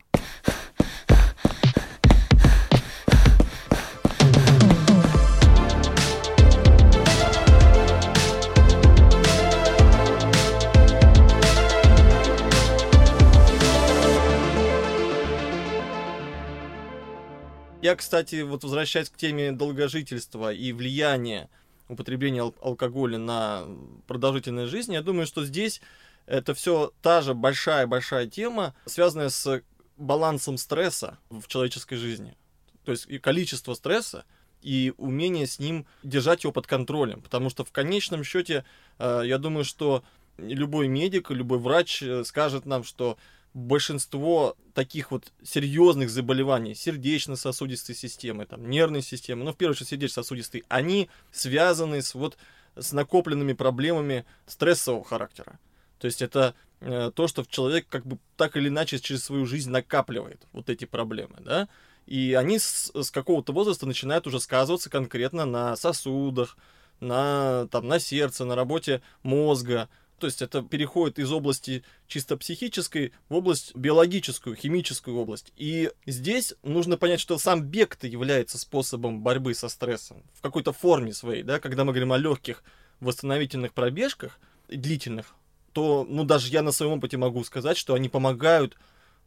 Я, 17.80 17.96
кстати, 17.96 18.42
вот 18.42 18.64
возвращаясь 18.64 19.10
к 19.10 19.16
теме 19.16 19.54
долгожительства 19.54 20.52
и 20.52 20.74
влияния 20.74 21.50
употребления 21.88 22.42
ал- 22.42 22.56
алкоголя 22.62 23.18
на 23.18 23.66
продолжительность 24.08 24.72
жизни, 24.72 24.94
я 24.94 25.02
думаю, 25.02 25.28
что 25.28 25.46
здесь 25.46 25.82
это 26.26 26.54
все 26.54 26.92
та 27.02 27.22
же 27.22 27.34
большая-большая 27.34 28.28
тема, 28.28 28.76
связанная 28.86 29.30
с 29.30 29.62
балансом 29.98 30.58
стресса 30.58 31.18
в 31.30 31.48
человеческой 31.48 31.96
жизни. 31.96 32.36
То 32.84 32.92
есть 32.92 33.08
и 33.08 33.18
количество 33.18 33.74
стресса, 33.74 34.26
и 34.62 34.94
умение 34.98 35.48
с 35.48 35.60
ним 35.60 35.86
держать 36.04 36.44
его 36.44 36.52
под 36.52 36.68
контролем. 36.68 37.22
Потому 37.22 37.50
что 37.50 37.64
в 37.64 37.72
конечном 37.72 38.24
счете, 38.24 38.66
э, 39.00 39.22
я 39.26 39.38
думаю, 39.38 39.64
что 39.64 40.04
любой 40.38 40.88
медик, 40.88 41.32
любой 41.32 41.60
врач 41.60 42.02
э, 42.02 42.24
скажет 42.24 42.66
нам, 42.66 42.84
что 42.84 43.18
большинство 43.54 44.56
таких 44.74 45.12
вот 45.12 45.32
серьезных 45.44 46.10
заболеваний 46.10 46.76
сердечно-сосудистой 46.76 47.96
системы, 47.96 48.46
там, 48.46 48.70
нервной 48.70 49.02
системы, 49.02 49.44
ну, 49.44 49.54
в 49.54 49.58
первую 49.58 49.74
очередь 49.74 49.90
сердечно-сосудистой, 49.90 50.64
они 50.70 51.10
связаны 51.32 52.02
с 52.02 52.14
вот 52.14 52.38
с 52.76 52.92
накопленными 52.92 53.54
проблемами 53.54 54.26
стрессового 54.46 55.04
характера. 55.04 55.60
То 56.00 56.06
есть 56.06 56.22
это 56.22 56.54
э, 56.80 57.12
то, 57.14 57.28
что 57.28 57.44
человек 57.46 57.88
как 57.90 58.06
бы 58.06 58.20
так 58.36 58.56
или 58.56 58.70
иначе 58.70 59.00
через 59.00 59.24
свою 59.24 59.46
жизнь 59.46 59.72
накапливает 59.72 60.42
вот 60.54 60.70
эти 60.70 60.86
проблемы, 60.86 61.38
да, 61.40 61.68
и 62.06 62.34
они 62.34 62.60
с, 62.60 62.92
с 62.94 63.12
какого-то 63.12 63.52
возраста 63.52 63.86
начинают 63.86 64.28
уже 64.28 64.40
сказываться 64.40 64.90
конкретно 64.90 65.46
на 65.46 65.76
сосудах, 65.76 66.58
на, 67.00 67.68
там, 67.68 67.88
на 67.88 68.00
сердце, 68.00 68.46
на 68.46 68.56
работе 68.56 69.02
мозга, 69.24 69.90
то 70.20 70.28
есть 70.28 70.42
это 70.42 70.62
переходит 70.64 71.20
из 71.20 71.32
области 71.32 71.84
чисто 72.08 72.38
психической 72.38 73.14
в 73.30 73.36
область 73.36 73.76
биологическую, 73.76 74.56
химическую 74.56 75.18
область. 75.18 75.54
И 75.56 75.92
здесь 76.06 76.56
нужно 76.64 76.98
понять, 76.98 77.20
что 77.20 77.38
сам 77.38 77.62
бег-то 77.62 78.08
является 78.08 78.58
способом 78.58 79.22
борьбы 79.22 79.54
со 79.54 79.70
стрессом 79.70 80.24
в 80.34 80.42
какой-то 80.42 80.74
форме 80.74 81.14
своей, 81.14 81.44
да, 81.44 81.60
когда 81.60 81.84
мы 81.84 81.92
говорим 81.92 82.14
о 82.14 82.18
легких 82.18 82.64
восстановительных 83.00 83.74
пробежках, 83.74 84.40
длительных, 84.68 85.36
то, 85.72 86.06
ну, 86.10 86.24
даже 86.24 86.50
я 86.50 86.64
на 86.64 86.72
своем 86.72 86.94
опыте 86.94 87.18
могу 87.18 87.44
сказать, 87.44 87.78
что 87.78 87.94
они 87.94 88.10
помогают 88.10 88.76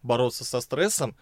бороться 0.03 0.45
со 0.45 0.61
стрессом 0.61 1.17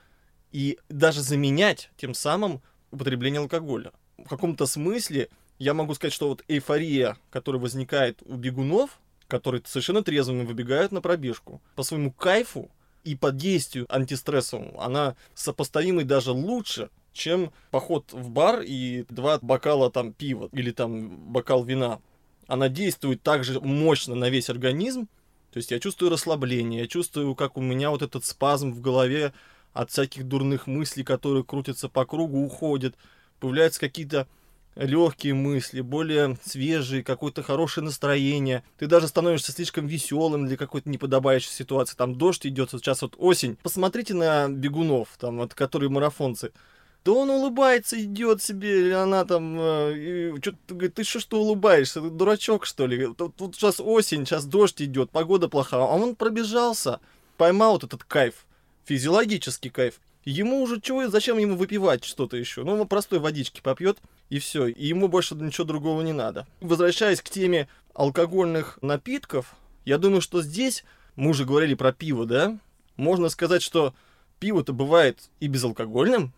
и 0.52 0.78
даже 0.88 1.20
заменять 1.20 1.90
тем 1.96 2.14
самым 2.14 2.62
употребление 2.90 3.40
алкоголя. 3.40 3.92
В 4.16 4.28
каком-то 4.28 4.66
смысле 4.66 5.28
я 5.59 5.74
могу 5.74 5.94
сказать, 5.94 6.14
что 6.14 6.28
вот 6.28 6.42
эйфория, 6.48 7.18
которая 7.31 7.61
возникает 7.61 8.22
у 8.24 8.37
бегунов, 8.37 9.00
которые 9.29 9.62
совершенно 9.64 10.03
трезвыми 10.03 10.45
выбегают 10.45 10.91
на 10.91 11.01
пробежку. 11.01 11.61
По 11.77 11.83
своему 11.83 12.11
кайфу 12.11 12.71
и 13.05 13.14
по 13.14 13.31
действию 13.31 13.87
антистрессовому 13.88 14.81
она 14.81 15.17
сопоставима 15.35 16.05
даже 16.05 16.33
лучше, 16.33 16.91
чем 17.12 17.53
поход 17.71 18.12
в 18.12 18.31
бар 18.31 18.62
и 18.62 19.05
два 19.09 19.38
бокала 19.41 19.91
там 19.91 20.12
пива 20.12 20.49
или 20.53 20.73
там 20.73 21.17
бокал 21.17 21.62
вина. 21.62 22.01
Она 22.47 22.69
действует 22.69 23.23
также 23.23 23.61
мощно 23.61 24.14
на 24.14 24.31
весь 24.31 24.51
организм. 24.51 25.09
То 25.53 25.59
есть 25.59 25.71
я 25.71 25.81
чувствую 25.81 26.11
расслабление, 26.11 26.83
я 26.83 26.87
чувствую, 26.87 27.35
как 27.35 27.57
у 27.57 27.61
меня 27.61 27.91
вот 27.91 28.03
этот 28.03 28.25
спазм 28.25 28.73
в 28.73 28.81
голове 28.81 29.33
от 29.73 29.91
всяких 29.91 30.25
дурных 30.25 30.67
мыслей, 30.67 31.05
которые 31.05 31.45
крутятся 31.45 31.88
по 31.88 32.05
кругу, 32.05 32.45
уходят. 32.45 32.95
Появляются 33.41 33.81
какие-то 33.81 34.27
легкие 34.79 35.35
мысли, 35.35 35.81
более 35.81 36.38
свежие, 36.45 37.03
какое-то 37.03 37.43
хорошее 37.43 37.85
настроение. 37.85 38.62
Ты 38.79 38.87
даже 38.87 39.09
становишься 39.09 39.53
слишком 39.53 39.87
веселым 39.87 40.47
для 40.47 40.57
какой-то 40.57 40.88
неподобающей 40.88 41.51
ситуации. 41.51 41.97
Там 41.97 42.14
дождь 42.14 42.47
идет, 42.47 42.71
сейчас 42.71 43.03
вот 43.03 43.14
осень. 43.19 43.59
Посмотрите 43.62 44.14
на 44.14 44.49
бегунов, 44.49 45.09
там, 45.19 45.38
вот, 45.38 45.55
которые 45.55 45.91
марафонцы. 45.91 46.53
Да 47.05 47.12
он 47.12 47.31
улыбается, 47.31 48.01
идет 48.03 48.43
себе, 48.43 48.81
или 48.81 48.91
она 48.91 49.25
там, 49.25 49.57
э, 49.59 50.35
что-то 50.41 50.75
говорит, 50.75 50.95
ты 50.95 51.05
что, 51.05 51.21
что 51.21 51.41
улыбаешься, 51.41 52.01
ты 52.01 52.11
дурачок, 52.11 52.67
что 52.67 52.87
ли? 52.87 53.14
Тут, 53.14 53.37
тут 53.37 53.57
сейчас 53.57 53.81
осень, 53.81 54.27
сейчас 54.27 54.45
дождь 54.45 54.83
идет, 54.83 55.11
погода 55.11 55.49
плохая. 55.49 55.83
А 55.83 55.87
он 55.87 56.17
пробежался, 56.17 57.01
поймал 57.37 57.75
вот 57.75 57.85
этот 57.85 58.05
кайф, 58.05 58.47
физиологический 58.85 59.71
кайф. 59.71 60.01
Ему 60.24 60.62
уже 60.62 60.81
чего, 60.81 61.09
зачем 61.09 61.38
ему 61.38 61.57
выпивать 61.57 62.04
что-то 62.04 62.37
еще? 62.37 62.64
Ну, 62.64 62.81
он 62.81 62.88
простой 62.88 63.18
водички 63.18 63.61
попьет, 63.61 63.98
и 64.28 64.38
все. 64.38 64.66
И 64.66 64.87
ему 64.87 65.09
больше 65.09 65.35
ничего 65.35 65.64
другого 65.64 66.02
не 66.02 66.12
надо. 66.12 66.46
Возвращаясь 66.61 67.22
к 67.22 67.31
теме 67.31 67.68
алкогольных 67.94 68.78
напитков, 68.83 69.57
я 69.85 69.96
думаю, 69.98 70.20
что 70.20 70.42
здесь, 70.42 70.85
мы 71.16 71.31
уже 71.31 71.44
говорили 71.44 71.74
про 71.74 71.92
пиво, 71.92 72.26
да? 72.26 72.59
Можно 72.96 73.28
сказать, 73.28 73.62
что 73.62 73.94
пиво-то 74.38 74.72
бывает 74.72 75.31
и 75.40 75.46
безалкогольным. 75.46 76.33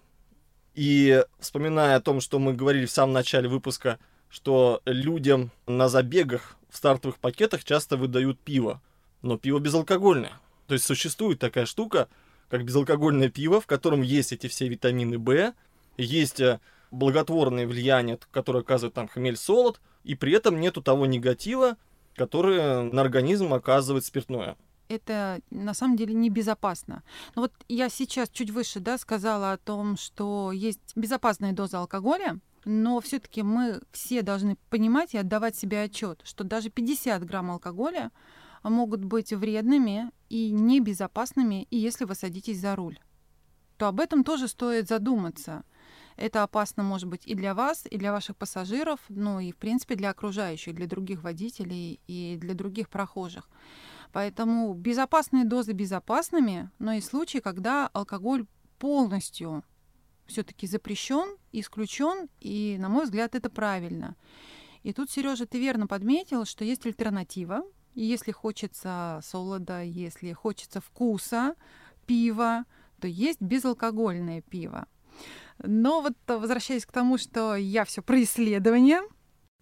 И 0.75 1.25
вспоминая 1.41 1.97
о 1.97 2.01
том, 2.01 2.21
что 2.21 2.39
мы 2.39 2.55
говорили 2.55 2.87
в 2.87 2.91
самом 2.91 3.13
начале 3.13 3.49
выпуска, 3.49 3.99
что 4.29 4.81
людям 4.85 5.51
на 5.67 5.89
забегах 5.89 6.57
в 6.71 6.77
стартовых 6.77 7.19
пакетах 7.19 7.65
часто 7.65 7.97
выдают 7.97 8.39
пиво. 8.39 8.81
Но 9.23 9.37
пиво 9.37 9.59
безалкогольное. 9.59 10.33
То 10.69 10.75
есть 10.75 10.87
существует 10.87 11.41
такая 11.41 11.67
штука, 11.67 12.09
как 12.51 12.65
безалкогольное 12.65 13.31
пиво, 13.31 13.61
в 13.61 13.67
котором 13.67 14.03
есть 14.03 14.33
эти 14.33 14.49
все 14.49 14.69
витамины 14.69 15.19
В, 15.19 15.55
есть 15.97 16.41
э, 16.41 16.61
благотворное 16.91 17.67
влияние, 17.67 18.19
которое 18.31 18.61
оказывает 18.61 18.95
там 18.95 19.09
хмель, 19.09 19.37
солод, 19.37 19.81
и 20.03 20.15
при 20.15 20.33
этом 20.33 20.61
нету 20.61 20.83
того 20.83 21.07
негатива, 21.07 21.77
который 22.17 22.91
на 22.91 23.01
организм 23.01 23.55
оказывает 23.55 24.05
спиртное 24.05 24.57
это 24.89 25.41
на 25.51 25.73
самом 25.73 25.97
деле 25.97 26.15
небезопасно. 26.15 27.05
Но 27.37 27.43
вот 27.43 27.53
я 27.69 27.89
сейчас 27.89 28.29
чуть 28.29 28.51
выше 28.51 28.81
да, 28.81 28.99
сказала 28.99 29.53
о 29.53 29.57
том, 29.57 29.97
что 29.97 30.51
есть 30.51 30.81
безопасная 30.97 31.53
доза 31.53 31.79
алкоголя, 31.79 32.41
но 32.65 33.01
все-таки 33.01 33.43
мы 33.43 33.81
все 33.93 34.23
должны 34.23 34.57
понимать 34.69 35.15
и 35.15 35.19
отдавать 35.19 35.57
себе 35.57 35.83
отчет, 35.83 36.21
что 36.25 36.45
даже 36.45 36.71
50 36.71 37.25
грамм 37.25 37.53
алкоголя 37.53 38.11
могут 38.63 39.05
быть 39.05 39.33
вредными 39.33 40.11
и 40.31 40.53
небезопасными, 40.53 41.67
и 41.71 41.77
если 41.77 42.07
вы 42.07 42.15
садитесь 42.15 42.61
за 42.61 42.75
руль. 42.77 42.99
то 43.77 43.89
об 43.89 43.99
этом 43.99 44.25
тоже 44.25 44.47
стоит 44.47 44.89
задуматься. 44.89 45.65
Это 46.17 46.43
опасно, 46.43 46.83
может 46.83 47.09
быть, 47.09 47.27
и 47.27 47.35
для 47.35 47.55
вас, 47.55 47.87
и 47.91 47.97
для 47.97 48.13
ваших 48.13 48.37
пассажиров, 48.37 49.01
ну 49.09 49.41
и, 49.41 49.53
в 49.53 49.57
принципе, 49.57 49.95
для 49.95 50.11
окружающих, 50.11 50.75
для 50.75 50.87
других 50.87 51.23
водителей 51.23 51.99
и 52.07 52.37
для 52.39 52.53
других 52.53 52.91
прохожих. 52.91 53.49
Поэтому 54.13 54.75
безопасные 54.75 55.47
дозы 55.47 55.73
безопасными, 55.73 56.71
но 56.79 56.93
и 56.93 57.01
случаи, 57.01 57.39
когда 57.39 57.89
алкоголь 57.89 58.45
полностью 58.79 59.65
все-таки 60.27 60.67
запрещен, 60.67 61.39
исключен, 61.53 62.29
и, 62.39 62.77
на 62.79 62.91
мой 62.91 63.05
взгляд, 63.05 63.35
это 63.35 63.49
правильно. 63.49 64.15
И 64.83 64.93
тут, 64.93 65.11
Сережа, 65.11 65.47
ты 65.47 65.59
верно 65.59 65.87
подметил, 65.87 66.45
что 66.45 66.65
есть 66.65 66.85
альтернатива. 66.87 67.63
Если 67.95 68.33
хочется 68.33 69.21
солода, 69.23 69.83
если 69.83 70.33
хочется 70.33 70.81
вкуса 70.81 71.55
пива, 72.07 72.65
то 73.01 73.09
есть 73.09 73.41
безалкогольное 73.41 74.43
пиво. 74.43 74.87
Но 75.63 76.01
вот 76.01 76.15
возвращаясь 76.27 76.87
к 76.87 76.93
тому, 76.93 77.19
что 77.19 77.55
я 77.57 77.85
все 77.85 78.03
про 78.03 78.23
исследования, 78.23 79.03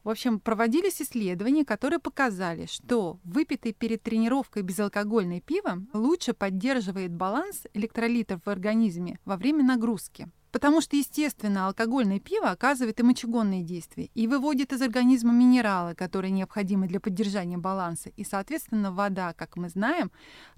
в 0.05 0.11
общем, 0.11 0.41
проводились 0.41 1.03
исследования, 1.03 1.65
которые 1.65 1.99
показали, 1.99 2.67
что 2.67 3.19
выпитый 3.25 3.73
перед 3.73 4.03
тренировкой 4.03 4.63
безалкогольное 4.63 5.41
пиво 5.41 5.85
лучше 5.93 6.35
поддерживает 6.35 7.13
баланс 7.13 7.67
электролитов 7.75 8.41
в 8.45 8.49
организме 8.49 9.19
во 9.25 9.37
время 9.37 9.65
нагрузки. 9.65 10.31
Потому 10.59 10.81
что, 10.81 10.97
естественно, 10.97 11.69
алкогольное 11.69 12.19
пиво 12.19 12.51
оказывает 12.51 12.99
и 12.99 13.05
мочегонные 13.05 13.63
действия 13.63 14.11
и 14.17 14.27
выводит 14.27 14.73
из 14.73 14.83
организма 14.83 15.33
минералы, 15.33 15.95
которые 15.95 16.33
необходимы 16.33 16.89
для 16.89 16.99
поддержания 16.99 17.57
баланса. 17.57 18.09
И, 18.17 18.25
соответственно, 18.25 18.91
вода, 18.91 19.35
как 19.35 19.57
мы 19.57 19.69
знаем, 19.69 20.11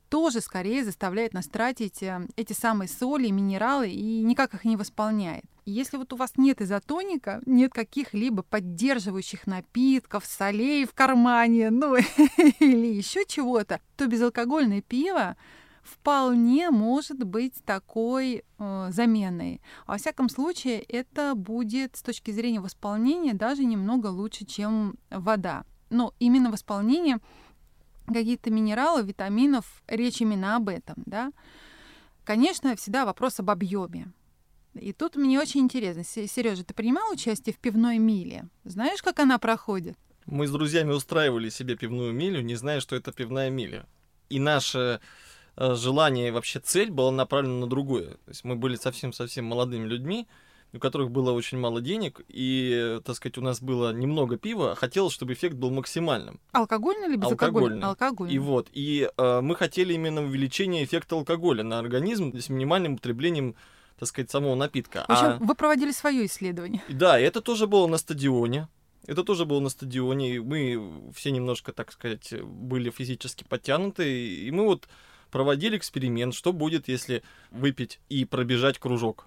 тоже 0.08 0.40
скорее 0.40 0.86
заставляет 0.86 1.34
нас 1.34 1.48
тратить 1.48 2.02
э, 2.02 2.26
эти 2.36 2.54
самые 2.54 2.88
соли, 2.88 3.28
минералы 3.28 3.90
и 3.90 4.22
никак 4.22 4.54
их 4.54 4.64
не 4.64 4.78
восполняет. 4.78 5.44
Если 5.66 5.98
вот 5.98 6.14
у 6.14 6.16
вас 6.16 6.32
нет 6.38 6.62
изотоника, 6.62 7.42
нет 7.44 7.74
каких-либо 7.74 8.42
поддерживающих 8.42 9.46
напитков, 9.46 10.24
солей 10.24 10.86
в 10.86 10.94
кармане, 10.94 11.68
ну 11.68 11.96
или 12.58 12.86
еще 12.86 13.26
чего-то, 13.26 13.82
то 13.98 14.06
безалкогольное 14.06 14.80
пиво 14.80 15.36
вполне 15.82 16.70
может 16.70 17.24
быть 17.24 17.54
такой 17.64 18.44
э, 18.58 18.88
заменой. 18.90 19.60
Во 19.86 19.96
всяком 19.96 20.28
случае, 20.28 20.80
это 20.80 21.34
будет 21.34 21.96
с 21.96 22.02
точки 22.02 22.30
зрения 22.30 22.60
восполнения 22.60 23.34
даже 23.34 23.64
немного 23.64 24.08
лучше, 24.08 24.44
чем 24.44 24.96
вода. 25.10 25.64
Но 25.90 26.14
именно 26.18 26.50
восполнение 26.50 27.18
каких-то 28.06 28.50
минералов, 28.50 29.06
витаминов, 29.06 29.82
речь 29.86 30.20
именно 30.20 30.56
об 30.56 30.68
этом, 30.68 30.96
да. 31.06 31.32
Конечно, 32.24 32.76
всегда 32.76 33.04
вопрос 33.04 33.40
об 33.40 33.50
объеме. 33.50 34.12
И 34.74 34.92
тут 34.92 35.16
мне 35.16 35.40
очень 35.40 35.62
интересно. 35.62 36.04
Сережа, 36.04 36.64
ты 36.64 36.74
принимал 36.74 37.12
участие 37.12 37.54
в 37.54 37.58
пивной 37.58 37.98
миле? 37.98 38.48
Знаешь, 38.64 39.02
как 39.02 39.18
она 39.18 39.38
проходит? 39.38 39.98
Мы 40.26 40.46
с 40.46 40.50
друзьями 40.50 40.92
устраивали 40.92 41.48
себе 41.48 41.76
пивную 41.76 42.12
милю, 42.12 42.40
не 42.40 42.54
зная, 42.54 42.80
что 42.80 42.94
это 42.94 43.10
пивная 43.10 43.50
миля. 43.50 43.86
И 44.28 44.38
наше 44.38 44.78
э, 44.78 44.98
желание 45.60 46.28
и 46.28 46.30
вообще 46.30 46.60
цель 46.60 46.90
была 46.90 47.10
направлена 47.10 47.60
на 47.60 47.66
другое. 47.66 48.10
То 48.10 48.28
есть 48.28 48.44
мы 48.44 48.56
были 48.56 48.76
совсем-совсем 48.76 49.44
молодыми 49.44 49.86
людьми, 49.86 50.26
у 50.72 50.78
которых 50.78 51.10
было 51.10 51.32
очень 51.32 51.58
мало 51.58 51.80
денег, 51.80 52.20
и, 52.28 53.00
так 53.04 53.16
сказать, 53.16 53.38
у 53.38 53.42
нас 53.42 53.60
было 53.60 53.92
немного 53.92 54.36
пива, 54.36 54.74
хотелось, 54.74 55.12
чтобы 55.12 55.32
эффект 55.32 55.56
был 55.56 55.70
максимальным. 55.70 56.38
Алкогольный 56.52 57.08
или 57.08 57.16
безалкогольный? 57.16 57.82
Алкогольный. 57.82 57.88
Алкогольный. 57.88 58.34
И 58.34 58.38
вот, 58.38 58.68
и 58.72 59.10
э, 59.16 59.40
мы 59.40 59.56
хотели 59.56 59.94
именно 59.94 60.22
увеличения 60.22 60.84
эффекта 60.84 61.16
алкоголя 61.16 61.64
на 61.64 61.78
организм 61.78 62.36
с 62.38 62.48
минимальным 62.48 62.94
употреблением 62.94 63.56
так 63.98 64.08
сказать, 64.08 64.30
самого 64.30 64.54
напитка. 64.54 65.04
В 65.06 65.10
общем, 65.10 65.26
а... 65.26 65.38
вы 65.40 65.54
проводили 65.54 65.92
свое 65.92 66.24
исследование. 66.24 66.82
Да, 66.88 67.20
это 67.20 67.42
тоже 67.42 67.66
было 67.66 67.86
на 67.86 67.98
стадионе. 67.98 68.66
Это 69.06 69.24
тоже 69.24 69.44
было 69.44 69.60
на 69.60 69.68
стадионе. 69.68 70.40
Мы 70.40 71.12
все 71.14 71.30
немножко, 71.30 71.72
так 71.72 71.92
сказать, 71.92 72.32
были 72.42 72.88
физически 72.88 73.44
подтянуты. 73.44 74.36
И 74.36 74.50
мы 74.50 74.64
вот 74.64 74.88
проводили 75.30 75.76
эксперимент, 75.76 76.34
что 76.34 76.52
будет, 76.52 76.88
если 76.88 77.22
выпить 77.50 78.00
и 78.08 78.24
пробежать 78.24 78.78
кружок. 78.78 79.26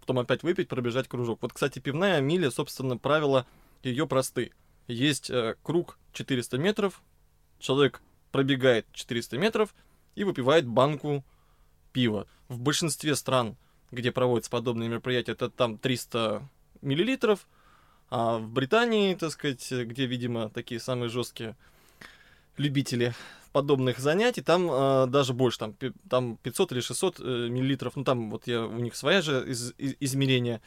Потом 0.00 0.18
опять 0.18 0.42
выпить, 0.42 0.68
пробежать 0.68 1.08
кружок. 1.08 1.40
Вот, 1.42 1.52
кстати, 1.52 1.78
пивная 1.78 2.20
миля, 2.20 2.50
собственно, 2.50 2.96
правила 2.96 3.46
ее 3.82 4.06
просты. 4.06 4.52
Есть 4.88 5.30
э, 5.30 5.56
круг 5.62 5.98
400 6.12 6.58
метров, 6.58 7.02
человек 7.58 8.02
пробегает 8.32 8.86
400 8.92 9.38
метров 9.38 9.74
и 10.14 10.24
выпивает 10.24 10.66
банку 10.66 11.24
пива. 11.92 12.26
В 12.48 12.58
большинстве 12.58 13.14
стран 13.14 13.56
где 13.90 14.12
проводятся 14.12 14.50
подобные 14.50 14.88
мероприятия, 14.88 15.32
это 15.32 15.50
там 15.50 15.78
300 15.78 16.48
миллилитров, 16.82 17.46
а 18.08 18.38
в 18.38 18.48
Британии, 18.48 19.14
так 19.14 19.30
сказать, 19.32 19.70
где, 19.70 20.06
видимо, 20.06 20.48
такие 20.50 20.80
самые 20.80 21.08
жесткие 21.08 21.56
любители 22.56 23.14
подобных 23.52 23.98
занятий, 23.98 24.42
там 24.42 24.70
э, 24.70 25.06
даже 25.08 25.32
больше, 25.32 25.58
там, 25.58 25.76
там 26.08 26.36
500 26.42 26.72
или 26.72 26.80
600 26.80 27.20
э, 27.20 27.48
миллилитров, 27.48 27.96
ну 27.96 28.04
там 28.04 28.30
вот 28.30 28.46
я, 28.46 28.64
у 28.64 28.78
них 28.78 28.94
своя 28.94 29.22
же 29.22 29.44
из, 29.48 29.72
из, 29.78 29.96
измерение, 30.00 30.60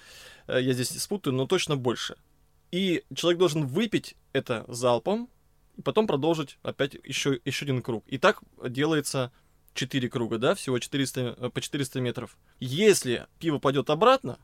э, 0.47 0.59
я 0.61 0.73
здесь 0.73 0.89
спутаю, 1.01 1.33
но 1.33 1.47
точно 1.47 1.77
больше. 1.77 2.15
И 2.71 3.03
человек 3.15 3.39
должен 3.39 3.67
выпить 3.67 4.15
это 4.33 4.65
залпом, 4.67 5.29
и 5.77 5.81
потом 5.81 6.07
продолжить 6.07 6.57
опять 6.63 6.95
еще, 7.03 7.39
еще 7.45 7.65
один 7.65 7.81
круг. 7.81 8.03
И 8.07 8.17
так 8.17 8.41
делается 8.67 9.31
4 9.73 10.09
круга, 10.09 10.37
да, 10.37 10.55
всего 10.55 10.79
400, 10.79 11.35
э, 11.37 11.49
по 11.49 11.61
400 11.61 12.01
метров. 12.01 12.37
Если 12.59 13.27
пиво 13.39 13.59
пойдет 13.59 13.89
обратно, 13.89 14.39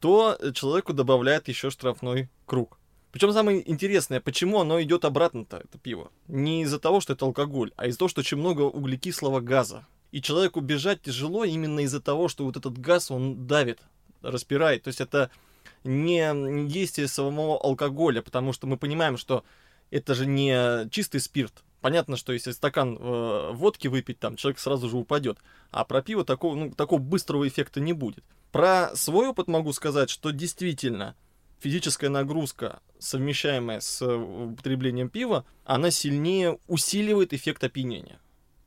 то 0.00 0.38
человеку 0.54 0.92
добавляют 0.92 1.48
еще 1.48 1.70
штрафной 1.70 2.30
круг. 2.46 2.79
Причем 3.12 3.32
самое 3.32 3.68
интересное, 3.68 4.20
почему 4.20 4.60
оно 4.60 4.80
идет 4.82 5.04
обратно-то, 5.04 5.58
это 5.58 5.78
пиво. 5.78 6.10
Не 6.28 6.62
из-за 6.62 6.78
того, 6.78 7.00
что 7.00 7.12
это 7.12 7.24
алкоголь, 7.24 7.72
а 7.76 7.86
из-за 7.86 7.98
того, 7.98 8.08
что 8.08 8.20
очень 8.20 8.36
много 8.36 8.62
углекислого 8.62 9.40
газа. 9.40 9.86
И 10.12 10.22
человеку 10.22 10.60
бежать 10.60 11.02
тяжело 11.02 11.44
именно 11.44 11.80
из-за 11.80 12.00
того, 12.00 12.28
что 12.28 12.44
вот 12.44 12.56
этот 12.56 12.78
газ, 12.78 13.10
он 13.10 13.46
давит, 13.46 13.80
распирает. 14.22 14.84
То 14.84 14.88
есть 14.88 15.00
это 15.00 15.30
не 15.84 16.68
действие 16.68 17.08
самого 17.08 17.58
алкоголя, 17.60 18.22
потому 18.22 18.52
что 18.52 18.66
мы 18.66 18.76
понимаем, 18.76 19.16
что 19.16 19.44
это 19.90 20.14
же 20.14 20.26
не 20.26 20.88
чистый 20.90 21.20
спирт, 21.20 21.64
Понятно, 21.80 22.16
что 22.16 22.32
если 22.32 22.52
стакан 22.52 22.98
э, 23.00 23.50
водки 23.52 23.88
выпить, 23.88 24.18
там 24.18 24.36
человек 24.36 24.58
сразу 24.58 24.88
же 24.88 24.98
упадет. 24.98 25.38
А 25.70 25.84
про 25.84 26.02
пиво 26.02 26.24
такого, 26.24 26.54
ну, 26.54 26.70
такого 26.72 26.98
быстрого 26.98 27.48
эффекта 27.48 27.80
не 27.80 27.94
будет. 27.94 28.22
Про 28.52 28.90
свой 28.94 29.28
опыт 29.28 29.48
могу 29.48 29.72
сказать, 29.72 30.10
что 30.10 30.30
действительно 30.30 31.16
физическая 31.60 32.10
нагрузка, 32.10 32.80
совмещаемая 32.98 33.80
с 33.80 34.02
э, 34.02 34.14
употреблением 34.14 35.08
пива, 35.08 35.44
она 35.64 35.90
сильнее 35.90 36.58
усиливает 36.66 37.32
эффект 37.32 37.62
опьянения. 37.64 38.18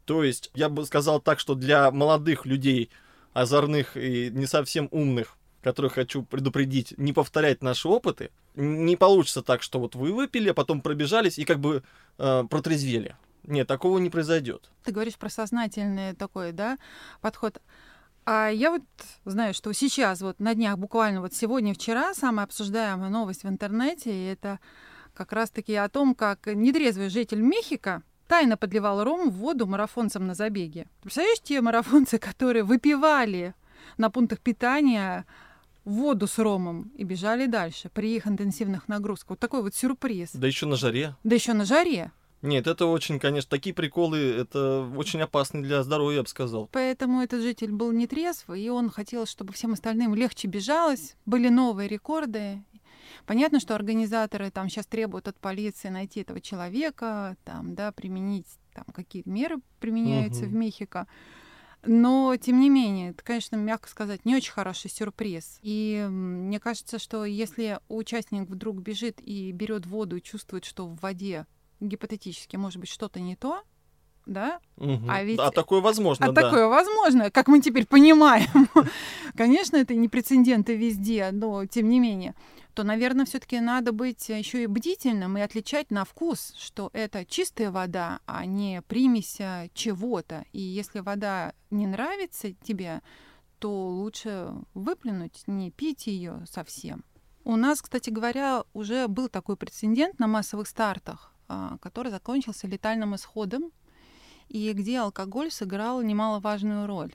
То 0.06 0.24
есть, 0.24 0.52
я 0.54 0.70
бы 0.70 0.86
сказал 0.86 1.20
так, 1.20 1.40
что 1.40 1.56
для 1.56 1.92
молодых 1.92 2.46
людей, 2.46 2.90
озорных 3.34 3.98
и 3.98 4.30
не 4.32 4.46
совсем 4.46 4.88
умных, 4.92 5.38
которых 5.62 5.94
хочу 5.94 6.24
предупредить, 6.24 6.94
не 6.98 7.14
повторять 7.14 7.64
наши 7.64 7.88
опыты, 7.88 8.32
не 8.56 8.96
получится 8.96 9.42
так, 9.42 9.64
что 9.64 9.80
вот 9.80 9.96
вы 9.96 10.14
выпили, 10.14 10.50
а 10.50 10.54
потом 10.54 10.82
пробежались 10.82 11.40
и 11.40 11.46
как 11.46 11.60
бы 11.60 11.84
э, 12.18 12.44
протрезвели. 12.50 13.16
Нет, 13.44 13.68
такого 13.68 13.98
не 13.98 14.10
произойдет. 14.10 14.70
Ты 14.84 14.92
говоришь 14.92 15.16
про 15.16 15.30
сознательный 15.30 16.14
такой, 16.14 16.52
да, 16.52 16.78
подход. 17.22 17.62
А 18.26 18.50
я 18.50 18.72
вот 18.72 18.84
знаю, 19.26 19.54
что 19.54 19.72
сейчас, 19.74 20.22
вот 20.22 20.40
на 20.40 20.56
днях, 20.56 20.78
буквально 20.78 21.22
вот 21.22 21.34
сегодня-вчера, 21.34 22.14
самая 22.14 22.46
обсуждаемая 22.46 23.10
новость 23.10 23.44
в 23.44 23.50
интернете, 23.50 24.32
это 24.32 24.60
как 25.14 25.34
раз-таки 25.34 25.76
о 25.76 25.90
том, 25.90 26.16
как 26.16 26.48
нетрезвый 26.48 27.10
житель 27.10 27.42
Мехико 27.42 28.02
тайно 28.28 28.58
подливал 28.58 29.04
ром 29.04 29.30
в 29.30 29.36
воду 29.36 29.68
марафонцам 29.68 30.26
на 30.26 30.36
забеге. 30.36 30.88
Представляешь, 31.02 31.42
те 31.42 31.62
марафонцы, 31.62 32.18
которые 32.20 32.64
выпивали 32.64 33.54
на 33.98 34.10
пунктах 34.10 34.40
питания 34.40 35.26
воду 35.84 36.28
с 36.28 36.38
ромом 36.40 36.92
и 36.96 37.04
бежали 37.04 37.46
дальше 37.46 37.90
при 37.94 38.16
их 38.16 38.26
интенсивных 38.26 38.88
нагрузках. 38.88 39.32
Вот 39.32 39.40
такой 39.40 39.62
вот 39.62 39.76
сюрприз. 39.76 40.32
Да 40.34 40.48
еще 40.48 40.66
на 40.66 40.78
жаре. 40.78 41.16
Да 41.24 41.36
еще 41.36 41.54
на 41.54 41.66
жаре. 41.66 42.12
Нет, 42.44 42.68
это 42.68 42.88
очень, 42.88 43.20
конечно, 43.20 43.50
такие 43.50 43.74
приколы, 43.74 44.18
это 44.18 44.86
очень 44.98 45.22
опасны 45.22 45.64
для 45.64 45.82
здоровья, 45.82 46.18
я 46.18 46.24
бы 46.24 46.28
сказал. 46.28 46.68
Поэтому 46.74 47.22
этот 47.22 47.42
житель 47.42 47.72
был 47.72 47.94
не 47.94 48.06
трезв, 48.06 48.50
и 48.50 48.70
он 48.70 48.90
хотел, 48.90 49.26
чтобы 49.26 49.54
всем 49.54 49.72
остальным 49.72 50.14
легче 50.14 50.50
бежалось, 50.50 51.16
были 51.26 51.48
новые 51.48 51.88
рекорды. 51.88 52.62
Понятно, 53.26 53.62
что 53.62 53.76
организаторы 53.76 54.52
там 54.52 54.68
сейчас 54.68 54.86
требуют 54.86 55.30
от 55.30 55.40
полиции 55.40 55.88
найти 55.88 56.20
этого 56.20 56.42
человека, 56.42 57.38
там, 57.46 57.76
да, 57.76 57.94
применить, 57.94 58.48
там, 58.74 58.84
какие 58.94 59.24
меры 59.26 59.60
применяются 59.80 60.44
угу. 60.44 60.50
в 60.50 60.54
Мехико. 60.54 61.08
Но, 61.86 62.36
тем 62.36 62.60
не 62.60 62.70
менее, 62.70 63.12
это, 63.12 63.24
конечно, 63.24 63.56
мягко 63.56 63.90
сказать, 63.90 64.26
не 64.26 64.36
очень 64.36 64.52
хороший 64.52 64.90
сюрприз. 64.90 65.60
И 65.62 66.06
мне 66.10 66.60
кажется, 66.60 67.00
что 67.00 67.24
если 67.24 67.80
участник 67.88 68.50
вдруг 68.50 68.80
бежит 68.80 69.22
и 69.22 69.54
берет 69.54 69.86
воду 69.86 70.18
и 70.18 70.22
чувствует, 70.22 70.66
что 70.66 70.88
в 70.88 71.00
воде 71.00 71.46
гипотетически 71.84 72.56
может 72.56 72.80
быть 72.80 72.90
что-то 72.90 73.20
не 73.20 73.36
то, 73.36 73.62
да? 74.26 74.60
Мгм. 74.78 75.10
А 75.10 75.24
ведь- 75.24 75.40
А 75.40 75.52
такое 75.52 75.82
возможно, 75.82 76.28
А 76.28 76.32
да. 76.32 76.42
такое 76.42 76.68
возможно, 76.68 77.30
как 77.30 77.48
мы 77.48 77.60
теперь 77.62 77.86
понимаем. 77.86 78.48
Конечно, 79.36 79.76
это 79.78 79.94
не 79.96 80.08
прецеденты 80.08 80.76
везде, 80.76 81.30
но 81.32 81.66
тем 81.66 81.90
не 81.90 82.00
менее. 82.00 82.34
То, 82.74 82.84
наверное, 82.84 83.26
все-таки 83.26 83.60
надо 83.60 83.92
быть 83.92 84.30
еще 84.30 84.64
и 84.64 84.68
бдительным 84.68 85.38
и 85.38 85.42
отличать 85.42 85.92
на 85.92 86.06
вкус, 86.06 86.54
что 86.58 86.90
это 86.94 87.24
чистая 87.26 87.70
вода, 87.70 88.20
а 88.26 88.46
не 88.46 88.82
примесь 88.82 89.38
чего-то. 89.74 90.46
И 90.54 90.60
если 90.62 91.00
вода 91.02 91.54
не 91.70 91.86
нравится 91.86 92.52
тебе, 92.54 93.02
то 93.60 93.88
лучше 93.90 94.54
выплюнуть, 94.74 95.44
не 95.48 95.70
пить 95.70 96.08
ее 96.08 96.44
совсем. 96.50 97.04
У 97.46 97.56
нас, 97.58 97.82
кстати 97.82 98.10
говоря, 98.10 98.64
уже 98.74 99.08
был 99.08 99.28
такой 99.30 99.56
прецедент 99.58 100.18
на 100.18 100.28
массовых 100.28 100.68
стартах, 100.68 101.33
который 101.82 102.12
закончился 102.12 102.68
летальным 102.68 103.16
исходом 103.16 103.72
и 104.50 104.72
где 104.74 105.00
алкоголь 105.00 105.52
сыграл 105.52 106.02
немаловажную 106.02 106.88
роль. 106.88 107.14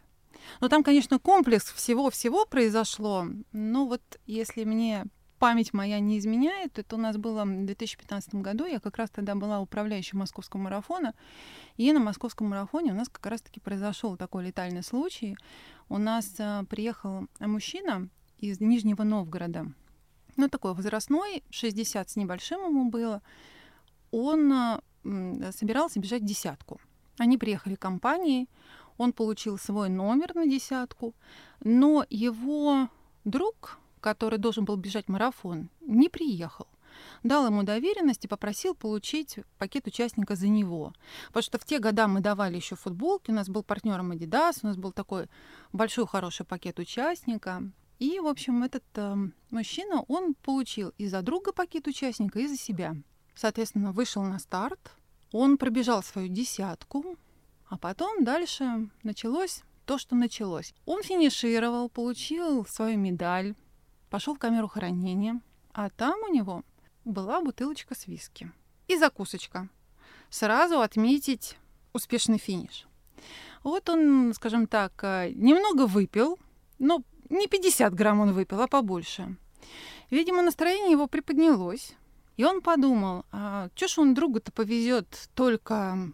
Но 0.61 0.69
там, 0.69 0.83
конечно, 0.83 1.19
комплекс 1.19 1.73
всего-всего 1.73 2.47
произошло. 2.47 3.27
Но 3.53 3.87
вот 3.87 4.03
если 4.27 4.65
мне 4.65 5.05
память 5.39 5.73
моя 5.73 6.01
не 6.01 6.19
изменяет, 6.19 6.79
это 6.79 6.97
у 6.97 6.99
нас 6.99 7.17
было 7.17 7.45
в 7.45 7.67
2015 7.67 8.35
году, 8.37 8.65
я 8.65 8.81
как 8.81 8.97
раз 8.97 9.11
тогда 9.11 9.35
была 9.35 9.61
управляющей 9.61 10.19
московского 10.19 10.61
марафона, 10.61 11.15
и 11.77 11.93
на 11.93 12.01
московском 12.01 12.49
марафоне 12.49 12.93
у 12.93 12.97
нас 12.97 13.09
как 13.09 13.27
раз-таки 13.27 13.61
произошел 13.61 14.17
такой 14.17 14.47
летальный 14.47 14.83
случай. 14.83 15.37
У 15.89 15.99
нас 15.99 16.35
а, 16.39 16.65
приехал 16.65 17.27
мужчина 17.39 18.09
из 18.39 18.61
Нижнего 18.61 19.05
Новгорода, 19.05 19.73
ну, 20.37 20.49
такой 20.49 20.75
возрастной, 20.75 21.43
60 21.51 22.11
с 22.11 22.17
небольшим 22.17 22.65
ему 22.65 22.91
было. 22.91 23.23
Он 24.11 24.53
а, 24.53 24.81
м, 25.05 25.53
собирался 25.53 26.01
бежать 26.01 26.25
десятку. 26.25 26.81
Они 27.19 27.37
приехали 27.37 27.75
компанией, 27.75 28.49
он 28.97 29.13
получил 29.13 29.59
свой 29.59 29.89
номер 29.89 30.35
на 30.35 30.47
десятку, 30.47 31.15
но 31.61 32.05
его 32.11 32.89
друг, 33.25 33.79
который 34.01 34.39
должен 34.39 34.65
был 34.65 34.77
бежать 34.77 35.09
марафон, 35.09 35.71
не 35.81 36.09
приехал. 36.09 36.67
Дал 37.23 37.47
ему 37.47 37.63
доверенность 37.63 38.25
и 38.25 38.29
попросил 38.29 38.75
получить 38.75 39.39
пакет 39.59 39.87
участника 39.87 40.35
за 40.35 40.49
него. 40.49 40.93
Потому 41.29 41.43
что 41.43 41.59
в 41.59 41.65
те 41.65 41.79
года 41.79 42.09
мы 42.09 42.21
давали 42.21 42.57
еще 42.57 42.77
футболки, 42.77 43.31
у 43.31 43.35
нас 43.35 43.49
был 43.49 43.63
партнером 43.63 44.13
Adidas, 44.13 44.61
у 44.63 44.67
нас 44.67 44.77
был 44.77 44.93
такой 44.93 45.27
большой 45.73 46.07
хороший 46.07 46.45
пакет 46.47 46.79
участника. 46.79 47.63
И, 47.99 48.21
в 48.21 48.27
общем, 48.27 48.63
этот 48.63 48.85
э, 48.95 49.17
мужчина, 49.51 50.03
он 50.07 50.35
получил 50.35 50.93
и 50.99 51.09
за 51.09 51.21
друга 51.23 51.53
пакет 51.53 51.89
участника, 51.89 52.39
и 52.39 52.47
за 52.47 52.57
себя. 52.57 52.97
Соответственно, 53.39 53.93
вышел 53.93 54.25
на 54.25 54.41
старт, 54.41 54.91
он 55.31 55.59
пробежал 55.59 56.03
свою 56.03 56.27
десятку, 56.27 57.17
а 57.69 57.79
потом 57.79 58.25
дальше 58.25 58.91
началось 59.05 59.63
то, 59.85 59.97
что 59.97 60.17
началось. 60.17 60.75
Он 60.87 61.05
финишировал, 61.05 61.89
получил 61.89 62.67
свою 62.67 62.99
медаль, 62.99 63.55
пошел 64.11 64.35
в 64.35 64.41
камеру 64.41 64.67
хранения, 64.67 65.41
а 65.73 65.89
там 65.89 66.19
у 66.29 66.33
него 66.33 66.65
была 67.05 67.41
бутылочка 67.41 67.95
с 67.95 68.09
виски 68.09 68.51
и 68.89 68.99
закусочка. 68.99 69.69
Сразу 70.31 70.81
отметить 70.81 71.59
успешный 71.93 72.39
финиш. 72.39 72.89
Вот 73.63 73.89
он, 73.89 74.35
скажем 74.35 74.67
так, 74.67 74.93
э, 75.05 75.31
немного 75.31 75.87
выпил, 75.87 76.41
но 76.81 77.05
не 77.31 77.47
50 77.47 77.95
грамм 77.95 78.19
он 78.19 78.33
выпил, 78.33 78.61
а 78.63 78.67
побольше. 78.67 79.37
Видимо, 80.11 80.43
настроение 80.43 80.91
его 80.91 81.07
приподнялось, 81.07 81.95
и 82.39 82.45
он 82.45 82.63
подумал, 82.63 83.27
а 83.33 83.69
чё 83.75 83.89
ж 83.89 83.99
он 83.99 84.15
другу-то 84.15 84.53
повезет 84.53 85.29
только 85.35 86.13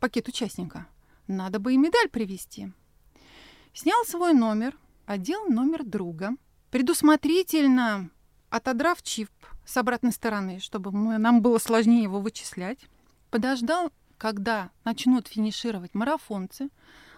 пакет 0.00 0.26
участника? 0.28 0.88
Надо 1.28 1.60
бы 1.60 1.72
и 1.72 1.76
медаль 1.78 2.08
привезти. 2.10 2.72
Снял 3.72 4.04
свой 4.04 4.34
номер, 4.34 4.76
одел 5.06 5.46
номер 5.46 5.84
друга, 5.84 6.32
предусмотрительно 6.72 8.10
отодрав 8.50 9.00
чип 9.02 9.30
с 9.64 9.76
обратной 9.76 10.10
стороны, 10.10 10.58
чтобы 10.58 10.90
мы- 10.90 11.18
нам 11.18 11.40
было 11.40 11.58
сложнее 11.58 12.02
его 12.02 12.20
вычислять, 12.20 12.80
подождал, 13.30 13.92
когда 14.18 14.70
начнут 14.84 15.28
финишировать 15.28 15.94
марафонцы, 15.94 16.68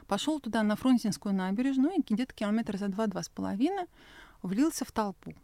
пошел 0.06 0.40
туда 0.40 0.62
на 0.62 0.76
Фрунзенскую 0.76 1.34
набережную 1.34 1.94
и 1.94 2.02
где-то 2.14 2.34
километр 2.34 2.76
за 2.76 2.88
два-два 2.88 3.22
с 3.22 3.30
половиной 3.30 3.86
влился 4.42 4.84
в 4.84 4.92
толпу. 4.92 5.34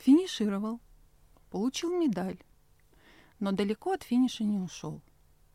Финишировал, 0.00 0.80
получил 1.50 1.90
медаль, 1.90 2.38
но 3.38 3.52
далеко 3.52 3.92
от 3.92 4.02
финиша 4.02 4.44
не 4.44 4.58
ушел. 4.58 5.00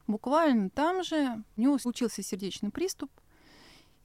Буквально 0.08 0.69
там 0.69 1.03
же 1.03 1.43
у 1.58 1.62
него 1.62 1.77
случился 1.79 2.21
сердечный 2.21 2.69
приступ, 2.69 3.10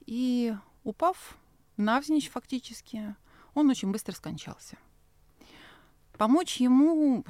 и 0.05 0.55
упав 0.83 1.37
навзничь 1.77 2.29
фактически, 2.29 3.15
он 3.53 3.69
очень 3.69 3.91
быстро 3.91 4.13
скончался. 4.13 4.77
Помочь 6.17 6.57
ему, 6.57 7.23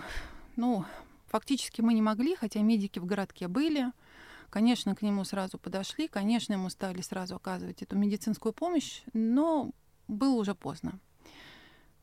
ну, 0.55 0.85
фактически 1.27 1.81
мы 1.81 1.93
не 1.93 2.01
могли, 2.01 2.35
хотя 2.35 2.61
медики 2.61 2.99
в 2.99 3.05
городке 3.05 3.47
были. 3.47 3.91
Конечно, 4.49 4.95
к 4.95 5.01
нему 5.01 5.23
сразу 5.23 5.57
подошли, 5.57 6.07
конечно, 6.07 6.53
ему 6.53 6.69
стали 6.69 7.01
сразу 7.01 7.35
оказывать 7.35 7.81
эту 7.81 7.97
медицинскую 7.97 8.51
помощь, 8.51 9.01
но 9.13 9.71
было 10.09 10.35
уже 10.35 10.55
поздно. 10.55 10.99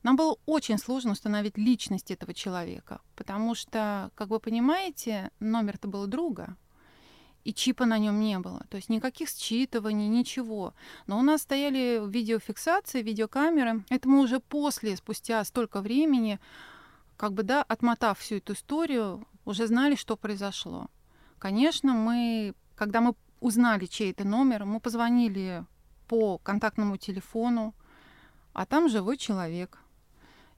Нам 0.02 0.16
было 0.16 0.36
очень 0.46 0.78
сложно 0.78 1.12
установить 1.12 1.58
личность 1.58 2.10
этого 2.10 2.32
человека, 2.32 3.00
потому 3.16 3.54
что, 3.54 4.10
как 4.14 4.28
вы 4.28 4.38
понимаете, 4.40 5.30
номер-то 5.40 5.88
был 5.88 6.06
друга, 6.06 6.56
и 7.44 7.54
чипа 7.54 7.86
на 7.86 7.98
нем 7.98 8.20
не 8.20 8.38
было. 8.38 8.64
То 8.68 8.76
есть 8.76 8.90
никаких 8.90 9.28
считываний, 9.30 10.08
ничего. 10.08 10.74
Но 11.06 11.18
у 11.18 11.22
нас 11.22 11.42
стояли 11.42 12.02
видеофиксации, 12.06 13.02
видеокамеры. 13.02 13.84
Это 13.88 14.08
мы 14.08 14.20
уже 14.20 14.38
после, 14.38 14.96
спустя 14.96 15.42
столько 15.44 15.80
времени, 15.80 16.40
как 17.16 17.32
бы, 17.32 17.42
да, 17.42 17.62
отмотав 17.62 18.18
всю 18.18 18.36
эту 18.36 18.52
историю, 18.52 19.26
уже 19.44 19.66
знали, 19.66 19.94
что 19.94 20.16
произошло. 20.16 20.88
Конечно, 21.38 21.94
мы, 21.94 22.54
когда 22.76 23.00
мы 23.00 23.14
узнали, 23.40 23.86
чей 23.86 24.10
это 24.10 24.24
номер, 24.24 24.64
мы 24.64 24.78
позвонили 24.78 25.64
по 26.06 26.38
контактному 26.38 26.96
телефону, 26.96 27.74
а 28.52 28.66
там 28.66 28.88
живой 28.88 29.16
человек. 29.16 29.78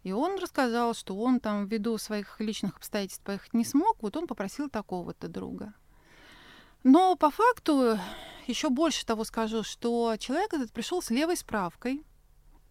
И 0.02 0.12
он 0.12 0.38
рассказал, 0.38 0.94
что 0.94 1.16
он 1.16 1.40
там 1.40 1.66
ввиду 1.66 1.98
своих 1.98 2.40
личных 2.40 2.76
обстоятельств 2.76 3.22
поехать 3.22 3.52
не 3.52 3.64
смог, 3.64 4.02
вот 4.02 4.16
он 4.16 4.26
попросил 4.26 4.70
такого-то 4.70 5.28
друга. 5.28 5.74
Но 6.82 7.16
по 7.16 7.30
факту 7.30 7.98
еще 8.46 8.70
больше 8.70 9.04
того 9.04 9.24
скажу, 9.24 9.62
что 9.62 10.16
человек 10.18 10.54
этот 10.54 10.72
пришел 10.72 11.02
с 11.02 11.10
левой 11.10 11.36
справкой, 11.36 12.02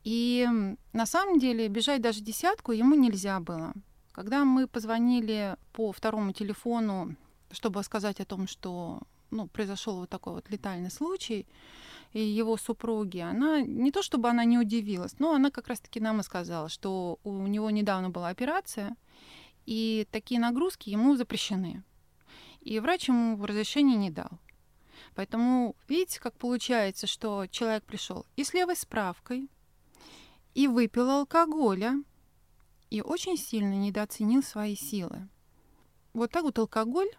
и 0.03 0.47
на 0.93 1.05
самом 1.05 1.39
деле 1.39 1.67
бежать 1.67 2.01
даже 2.01 2.21
десятку 2.21 2.71
ему 2.71 2.95
нельзя 2.95 3.39
было. 3.39 3.73
Когда 4.11 4.43
мы 4.43 4.67
позвонили 4.67 5.55
по 5.71 5.91
второму 5.91 6.33
телефону, 6.33 7.15
чтобы 7.51 7.83
сказать 7.83 8.19
о 8.19 8.25
том, 8.25 8.47
что 8.47 9.01
ну, 9.29 9.47
произошел 9.47 9.97
вот 9.97 10.09
такой 10.09 10.33
вот 10.33 10.49
летальный 10.49 10.89
случай, 10.89 11.45
и 12.13 12.21
его 12.21 12.57
супруги, 12.57 13.19
она 13.19 13.61
не 13.61 13.91
то 13.91 14.01
чтобы 14.01 14.29
она 14.29 14.43
не 14.43 14.57
удивилась, 14.57 15.19
но 15.19 15.33
она 15.33 15.51
как 15.51 15.67
раз-таки 15.67 15.99
нам 15.99 16.19
и 16.19 16.23
сказала, 16.23 16.69
что 16.69 17.19
у 17.23 17.47
него 17.47 17.69
недавно 17.69 18.09
была 18.09 18.29
операция, 18.29 18.95
и 19.65 20.07
такие 20.11 20.39
нагрузки 20.39 20.89
ему 20.89 21.15
запрещены. 21.15 21.83
И 22.61 22.79
врач 22.79 23.07
ему 23.07 23.45
разрешения 23.45 23.95
не 23.95 24.09
дал. 24.09 24.31
Поэтому 25.15 25.75
видите, 25.87 26.19
как 26.19 26.33
получается, 26.33 27.07
что 27.07 27.45
человек 27.47 27.83
пришел 27.83 28.25
и 28.35 28.43
с 28.43 28.53
левой 28.53 28.75
справкой, 28.75 29.47
и 30.55 30.67
выпил 30.67 31.09
алкоголя, 31.09 32.03
и 32.89 33.01
очень 33.01 33.37
сильно 33.37 33.75
недооценил 33.75 34.41
свои 34.41 34.75
силы. 34.75 35.29
Вот 36.13 36.31
так 36.31 36.43
вот 36.43 36.57
алкоголь 36.57 37.09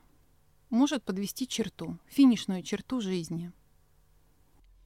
может 0.68 1.04
подвести 1.04 1.46
черту, 1.46 1.98
финишную 2.08 2.62
черту 2.62 3.00
жизни. 3.00 3.52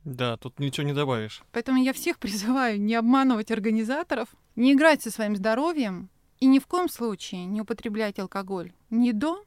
Да, 0.04 0.36
тут 0.36 0.58
ничего 0.58 0.86
не 0.86 0.92
добавишь. 0.92 1.42
Поэтому 1.52 1.82
я 1.82 1.92
всех 1.92 2.18
призываю 2.20 2.80
не 2.80 2.94
обманывать 2.94 3.50
организаторов, 3.50 4.28
не 4.56 4.72
играть 4.72 5.02
со 5.02 5.10
своим 5.10 5.36
здоровьем 5.36 6.10
и 6.40 6.46
ни 6.46 6.58
в 6.58 6.66
коем 6.66 6.88
случае 6.88 7.46
не 7.46 7.60
употреблять 7.60 8.18
алкоголь 8.18 8.72
ни 8.90 9.12
до, 9.12 9.44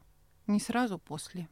ни 0.48 0.60
сразу 0.60 0.98
после. 0.98 1.48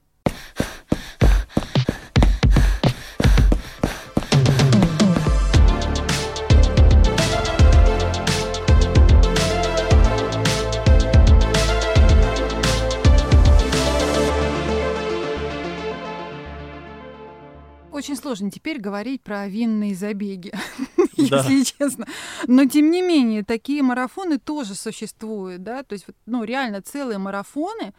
Очень 18.06 18.18
сложно 18.22 18.52
теперь 18.52 18.80
говорить 18.80 19.24
про 19.24 19.48
винные 19.48 19.96
забеги, 19.96 20.54
Да. 21.18 21.38
если 21.38 21.63
честно. 21.63 22.06
Но 22.46 22.65
тем 22.65 22.91
не 22.91 23.02
менее, 23.02 23.44
такие 23.44 23.82
марафоны 23.82 24.38
тоже 24.38 24.76
существуют, 24.76 25.63
да, 25.63 25.82
то 25.82 25.94
есть, 25.94 26.06
ну, 26.28 26.44
реально 26.44 26.84
целые 26.84 27.18
марафоны, 27.18 27.94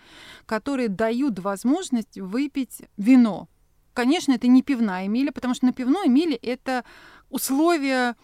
которые 0.46 0.88
дают 0.88 1.40
возможность 1.40 2.18
выпить 2.18 2.82
вино. 2.96 3.48
конечно, 3.94 4.32
это 4.32 4.46
не 4.46 4.62
пивная 4.62 5.08
миля, 5.08 5.32
потому 5.32 5.54
что 5.54 5.66
на 5.66 5.72
пивной 5.72 6.06
миле 6.08 6.36
это 6.36 6.84
условие 7.30 8.14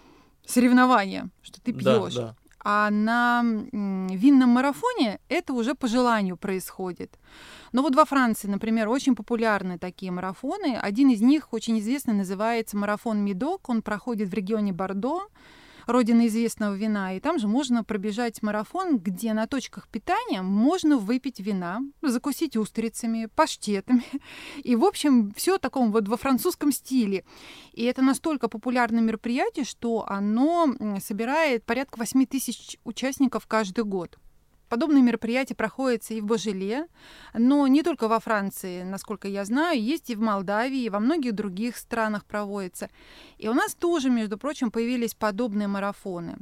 соревнования, 0.46 1.30
что 1.42 1.60
ты 1.60 1.72
пьешь. 1.72 2.14
Да, 2.14 2.22
да. 2.22 2.36
А 2.64 2.90
на 2.90 3.42
винном 3.42 4.50
марафоне 4.50 5.18
это 5.28 5.52
уже 5.52 5.74
по 5.74 5.88
желанию 5.88 6.36
происходит. 6.36 7.18
Но 7.72 7.82
вот 7.82 7.96
во 7.96 8.04
Франции, 8.04 8.48
например, 8.48 8.88
очень 8.88 9.16
популярны 9.16 9.78
такие 9.78 10.12
марафоны. 10.12 10.76
Один 10.76 11.10
из 11.10 11.20
них 11.20 11.52
очень 11.52 11.78
известный, 11.78 12.14
называется 12.14 12.76
марафон 12.76 13.24
Медок. 13.24 13.68
Он 13.68 13.82
проходит 13.82 14.28
в 14.28 14.34
регионе 14.34 14.72
Бордо 14.72 15.28
родина 15.86 16.26
известного 16.26 16.74
вина, 16.74 17.14
и 17.14 17.20
там 17.20 17.38
же 17.38 17.48
можно 17.48 17.84
пробежать 17.84 18.42
марафон, 18.42 18.98
где 18.98 19.32
на 19.32 19.46
точках 19.46 19.88
питания 19.88 20.42
можно 20.42 20.98
выпить 20.98 21.40
вина, 21.40 21.80
закусить 22.02 22.56
устрицами, 22.56 23.26
паштетами. 23.34 24.04
И, 24.62 24.76
в 24.76 24.84
общем, 24.84 25.32
все 25.36 25.58
таком 25.58 25.92
вот 25.92 26.08
во 26.08 26.16
французском 26.16 26.72
стиле. 26.72 27.24
И 27.72 27.84
это 27.84 28.02
настолько 28.02 28.48
популярное 28.48 29.00
мероприятие, 29.00 29.64
что 29.64 30.04
оно 30.08 30.74
собирает 31.00 31.64
порядка 31.64 31.98
8 31.98 32.26
тысяч 32.26 32.78
участников 32.84 33.46
каждый 33.46 33.84
год. 33.84 34.18
Подобные 34.72 35.02
мероприятия 35.02 35.54
проходятся 35.54 36.14
и 36.14 36.22
в 36.22 36.24
Божеле, 36.24 36.86
но 37.34 37.66
не 37.66 37.82
только 37.82 38.08
во 38.08 38.18
Франции, 38.20 38.84
насколько 38.84 39.28
я 39.28 39.44
знаю, 39.44 39.78
есть 39.78 40.08
и 40.08 40.16
в 40.16 40.20
Молдавии, 40.20 40.84
и 40.84 40.88
во 40.88 40.98
многих 40.98 41.34
других 41.34 41.76
странах 41.76 42.24
проводятся. 42.24 42.88
И 43.36 43.48
у 43.48 43.52
нас 43.52 43.74
тоже, 43.74 44.08
между 44.08 44.38
прочим, 44.38 44.70
появились 44.70 45.12
подобные 45.12 45.68
марафоны. 45.68 46.38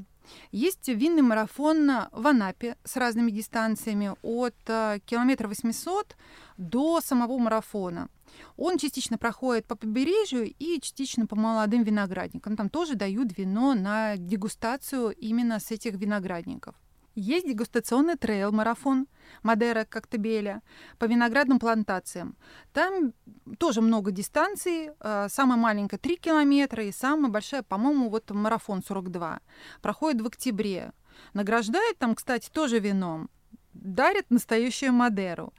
Есть 0.53 0.87
винный 0.87 1.23
марафон 1.23 1.91
в 2.13 2.25
Анапе 2.25 2.77
с 2.85 2.95
разными 2.95 3.33
дистанциями 3.33 4.13
от 4.23 4.55
э, 4.69 5.01
километра 5.05 5.49
800 5.49 6.15
до 6.57 7.01
самого 7.01 7.37
марафона. 7.37 8.11
Он 8.57 8.79
частично 8.79 9.19
проходит 9.19 9.67
по 9.67 9.75
побережью 9.75 10.55
и 10.57 10.81
частично 10.81 11.27
по 11.27 11.35
молодым 11.35 11.83
виноградникам. 11.83 12.57
Там 12.57 12.69
тоже 12.69 12.95
дают 12.95 13.37
вино 13.37 13.75
на 13.75 14.17
дегустацию 14.17 15.11
именно 15.17 15.59
с 15.59 15.73
этих 15.73 15.95
виноградников. 15.95 16.77
Есть 17.15 17.47
дегустационный 17.47 18.17
трейл-марафон 18.17 19.09
Мадера 19.43 19.85
Коктебеля 19.85 20.63
по 20.99 21.07
виноградным 21.07 21.59
плантациям. 21.59 22.37
Там 22.73 23.13
тоже 23.59 23.81
много 23.81 24.13
дистанций. 24.13 24.91
Э, 25.01 25.27
самая 25.29 25.59
маленькая 25.59 25.99
3 25.99 26.17
километра 26.17 26.85
и 26.85 26.93
самая 26.93 27.31
большая, 27.31 27.63
по-моему, 27.63 28.11
вот 28.11 28.31
марафон 28.31 28.83
42. 28.83 29.41
Проходит 29.83 30.21
в 30.21 30.27
октябре. 30.27 30.93
Награждают 31.35 31.99
там, 31.99 32.15
кстати, 32.15 32.49
тоже 32.49 32.79
вином. 32.79 33.29
Дарят 33.73 34.31
настоящую 34.31 34.93
Мадеру. 34.93 35.53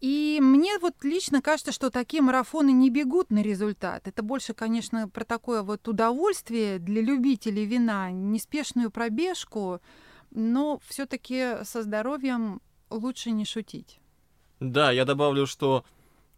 И 0.00 0.40
мне 0.42 0.78
вот 0.78 0.94
лично 1.04 1.40
кажется, 1.40 1.70
что 1.70 1.88
такие 1.88 2.22
марафоны 2.22 2.72
не 2.72 2.90
бегут 2.90 3.30
на 3.30 3.40
результат. 3.40 4.08
Это 4.08 4.24
больше, 4.24 4.52
конечно, 4.52 5.08
про 5.08 5.24
такое 5.24 5.62
вот 5.62 5.86
удовольствие 5.86 6.80
для 6.80 7.00
любителей 7.02 7.64
вина, 7.64 8.10
неспешную 8.10 8.90
пробежку, 8.90 9.80
но 10.34 10.80
все-таки 10.86 11.64
со 11.64 11.82
здоровьем 11.82 12.60
лучше 12.90 13.30
не 13.30 13.44
шутить. 13.44 14.00
Да, 14.60 14.90
я 14.90 15.04
добавлю, 15.04 15.46
что 15.46 15.84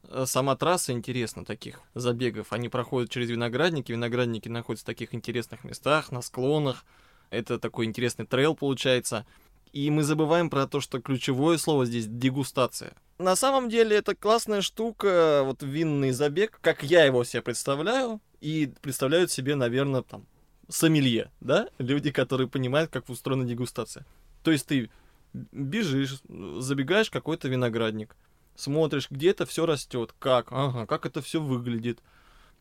э, 0.09 0.25
сама 0.27 0.57
трасса 0.57 0.93
интересна 0.93 1.45
таких 1.45 1.81
забегов. 1.95 2.53
Они 2.53 2.69
проходят 2.69 3.11
через 3.11 3.31
виноградники. 3.31 3.93
Виноградники 3.93 4.49
находятся 4.49 4.85
в 4.85 4.87
таких 4.87 5.15
интересных 5.15 5.65
местах, 5.65 6.11
на 6.11 6.23
склонах. 6.23 6.85
Это 7.31 7.59
такой 7.59 7.87
интересный 7.87 8.27
трейл 8.27 8.55
получается. 8.55 9.27
И 9.73 9.91
мы 9.91 10.05
забываем 10.05 10.51
про 10.51 10.67
то, 10.67 10.81
что 10.81 11.01
ключевое 11.01 11.59
слово 11.59 11.85
здесь 11.85 12.07
дегустация. 12.07 12.95
На 13.19 13.37
самом 13.37 13.69
деле 13.69 13.97
это 13.97 14.15
классная 14.15 14.61
штука, 14.61 15.43
вот 15.45 15.63
винный 15.63 16.13
забег, 16.13 16.59
как 16.61 16.83
я 16.83 17.05
его 17.05 17.25
себе 17.25 17.43
представляю, 17.43 18.21
и 18.41 18.73
представляют 18.81 19.31
себе, 19.31 19.55
наверное, 19.55 20.03
там 20.03 20.27
сомелье, 20.69 21.31
да, 21.41 21.69
люди, 21.79 22.11
которые 22.11 22.49
понимают, 22.49 22.91
как 22.91 23.09
устроена 23.09 23.45
дегустация. 23.45 24.07
То 24.43 24.51
есть 24.51 24.67
ты 24.67 24.91
бежишь, 25.33 26.21
забегаешь 26.59 27.09
в 27.09 27.13
какой-то 27.13 27.49
виноградник, 27.49 28.17
смотришь, 28.55 29.11
где 29.11 29.31
это 29.31 29.47
все 29.47 29.67
растет, 29.67 30.15
как, 30.19 30.53
ага, 30.53 30.87
как 30.87 31.07
это 31.07 31.23
все 31.23 31.41
выглядит, 31.41 32.01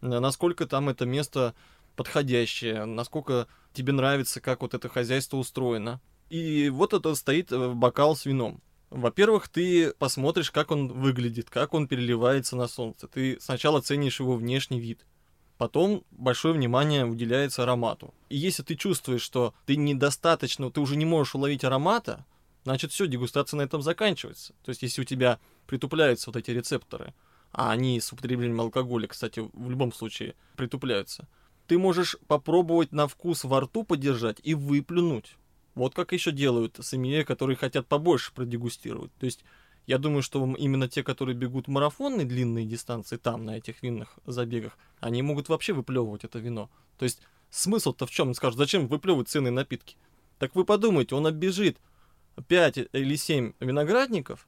насколько 0.01 0.65
там 0.65 0.89
это 0.89 1.05
место 1.05 1.53
подходящее, 1.95 2.85
насколько 2.85 3.47
тебе 3.73 3.93
нравится, 3.93 4.41
как 4.41 4.61
вот 4.61 4.73
это 4.73 4.89
хозяйство 4.89 5.37
устроено. 5.37 6.01
И 6.29 6.69
вот 6.69 6.93
это 6.93 7.13
стоит 7.13 7.51
э, 7.51 7.69
бокал 7.73 8.15
с 8.15 8.25
вином. 8.25 8.61
Во-первых, 8.89 9.49
ты 9.49 9.93
посмотришь, 9.93 10.51
как 10.51 10.71
он 10.71 10.87
выглядит, 10.87 11.49
как 11.49 11.73
он 11.73 11.87
переливается 11.87 12.55
на 12.55 12.67
солнце. 12.67 13.07
Ты 13.07 13.37
сначала 13.39 13.81
ценишь 13.81 14.19
его 14.19 14.35
внешний 14.35 14.79
вид. 14.79 15.05
Потом 15.57 16.03
большое 16.11 16.53
внимание 16.53 17.05
уделяется 17.05 17.63
аромату. 17.63 18.13
И 18.29 18.37
если 18.37 18.63
ты 18.63 18.75
чувствуешь, 18.75 19.21
что 19.21 19.53
ты 19.65 19.75
недостаточно, 19.75 20.71
ты 20.71 20.81
уже 20.81 20.95
не 20.95 21.05
можешь 21.05 21.35
уловить 21.35 21.63
аромата, 21.63 22.25
значит 22.63 22.91
все, 22.91 23.07
дегустация 23.07 23.57
на 23.57 23.61
этом 23.61 23.81
заканчивается. 23.81 24.53
То 24.63 24.69
есть 24.69 24.81
если 24.81 25.01
у 25.01 25.05
тебя 25.05 25.39
притупляются 25.67 26.29
вот 26.29 26.37
эти 26.37 26.51
рецепторы, 26.51 27.13
а 27.51 27.71
они 27.71 27.99
с 28.01 28.11
употреблением 28.11 28.61
алкоголя, 28.61 29.07
кстати, 29.07 29.47
в 29.53 29.69
любом 29.69 29.93
случае 29.93 30.35
притупляются, 30.55 31.27
ты 31.67 31.77
можешь 31.77 32.17
попробовать 32.27 32.91
на 32.91 33.07
вкус 33.07 33.43
во 33.43 33.61
рту 33.61 33.83
подержать 33.83 34.39
и 34.43 34.55
выплюнуть. 34.55 35.37
Вот 35.75 35.95
как 35.95 36.11
еще 36.11 36.31
делают 36.31 36.77
сомелье, 36.81 37.25
которые 37.25 37.55
хотят 37.55 37.87
побольше 37.87 38.33
продегустировать. 38.33 39.13
То 39.15 39.25
есть 39.25 39.43
я 39.85 39.97
думаю, 39.97 40.21
что 40.21 40.45
именно 40.55 40.87
те, 40.87 41.03
которые 41.03 41.35
бегут 41.35 41.67
марафонные 41.67 42.25
длинные 42.25 42.65
дистанции 42.65 43.17
там, 43.17 43.45
на 43.45 43.57
этих 43.57 43.83
винных 43.83 44.17
забегах, 44.25 44.77
они 44.99 45.21
могут 45.21 45.49
вообще 45.49 45.73
выплевывать 45.73 46.23
это 46.23 46.39
вино. 46.39 46.69
То 46.97 47.03
есть 47.03 47.21
смысл-то 47.49 48.05
в 48.05 48.11
чем? 48.11 48.29
Он 48.29 48.35
скажет, 48.35 48.57
зачем 48.57 48.87
выплевывать 48.87 49.29
ценные 49.29 49.51
напитки? 49.51 49.97
Так 50.39 50.55
вы 50.55 50.65
подумайте, 50.65 51.15
он 51.15 51.27
оббежит 51.27 51.77
5 52.47 52.89
или 52.93 53.15
7 53.15 53.53
виноградников, 53.59 54.47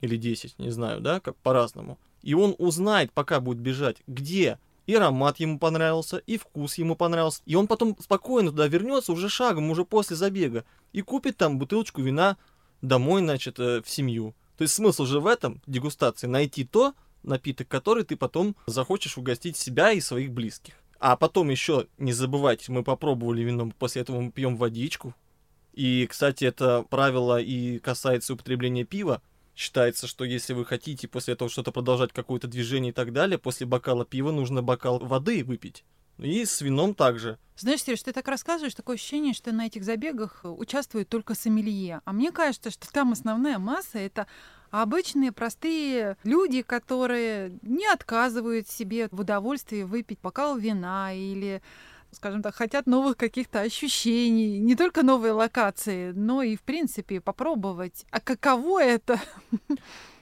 или 0.00 0.16
10, 0.16 0.58
не 0.58 0.70
знаю, 0.70 1.00
да, 1.00 1.20
как 1.20 1.36
по-разному, 1.36 1.98
и 2.22 2.34
он 2.34 2.54
узнает, 2.58 3.12
пока 3.12 3.40
будет 3.40 3.58
бежать, 3.58 3.98
где 4.06 4.58
и 4.86 4.94
аромат 4.94 5.38
ему 5.38 5.58
понравился, 5.58 6.18
и 6.18 6.36
вкус 6.36 6.76
ему 6.76 6.96
понравился. 6.96 7.40
И 7.46 7.54
он 7.54 7.66
потом 7.68 7.96
спокойно 8.00 8.50
туда 8.50 8.66
вернется 8.66 9.12
уже 9.12 9.28
шагом, 9.28 9.70
уже 9.70 9.84
после 9.84 10.16
забега, 10.16 10.64
и 10.92 11.02
купит 11.02 11.36
там 11.36 11.58
бутылочку 11.58 12.02
вина 12.02 12.36
домой, 12.80 13.22
значит, 13.22 13.60
э, 13.60 13.80
в 13.82 13.88
семью. 13.88 14.34
То 14.62 14.64
есть 14.64 14.74
смысл 14.74 15.06
же 15.06 15.18
в 15.18 15.26
этом, 15.26 15.60
дегустации, 15.66 16.28
найти 16.28 16.62
то, 16.62 16.94
напиток, 17.24 17.66
который 17.66 18.04
ты 18.04 18.14
потом 18.14 18.54
захочешь 18.68 19.18
угостить 19.18 19.56
себя 19.56 19.90
и 19.90 20.00
своих 20.00 20.30
близких. 20.30 20.74
А 21.00 21.16
потом 21.16 21.50
еще, 21.50 21.88
не 21.98 22.12
забывайте, 22.12 22.70
мы 22.70 22.84
попробовали 22.84 23.42
вино, 23.42 23.72
после 23.76 24.02
этого 24.02 24.20
мы 24.20 24.30
пьем 24.30 24.56
водичку. 24.56 25.16
И, 25.72 26.06
кстати, 26.08 26.44
это 26.44 26.84
правило 26.88 27.40
и 27.40 27.80
касается 27.80 28.34
употребления 28.34 28.84
пива. 28.84 29.20
Считается, 29.56 30.06
что 30.06 30.24
если 30.24 30.52
вы 30.52 30.64
хотите 30.64 31.08
после 31.08 31.34
этого 31.34 31.50
что-то 31.50 31.72
продолжать, 31.72 32.12
какое-то 32.12 32.46
движение 32.46 32.90
и 32.90 32.94
так 32.94 33.12
далее, 33.12 33.38
после 33.38 33.66
бокала 33.66 34.04
пива 34.04 34.30
нужно 34.30 34.62
бокал 34.62 35.00
воды 35.00 35.42
выпить. 35.42 35.82
И 36.22 36.44
с 36.44 36.60
вином 36.60 36.94
также. 36.94 37.38
Знаешь, 37.56 37.82
Сереж, 37.82 38.02
ты 38.02 38.12
так 38.12 38.26
рассказываешь, 38.28 38.74
такое 38.74 38.96
ощущение, 38.96 39.34
что 39.34 39.52
на 39.52 39.66
этих 39.66 39.84
забегах 39.84 40.40
участвует 40.44 41.08
только 41.08 41.34
сомелье. 41.34 42.00
А 42.04 42.12
мне 42.12 42.32
кажется, 42.32 42.70
что 42.70 42.90
там 42.90 43.12
основная 43.12 43.58
масса— 43.58 43.98
это 44.00 44.26
обычные 44.70 45.32
простые 45.32 46.16
люди, 46.24 46.62
которые 46.62 47.58
не 47.62 47.86
отказывают 47.86 48.68
себе 48.68 49.08
в 49.10 49.20
удовольствии 49.20 49.82
выпить 49.82 50.20
бокал 50.20 50.56
вина 50.56 51.12
или 51.12 51.62
скажем 52.12 52.42
так, 52.42 52.54
хотят 52.54 52.86
новых 52.86 53.16
каких-то 53.16 53.60
ощущений, 53.60 54.58
не 54.58 54.76
только 54.76 55.02
новые 55.02 55.32
локации, 55.32 56.12
но 56.12 56.42
и, 56.42 56.56
в 56.56 56.60
принципе, 56.60 57.20
попробовать. 57.20 58.04
А 58.10 58.20
каково 58.20 58.82
это? 58.82 59.20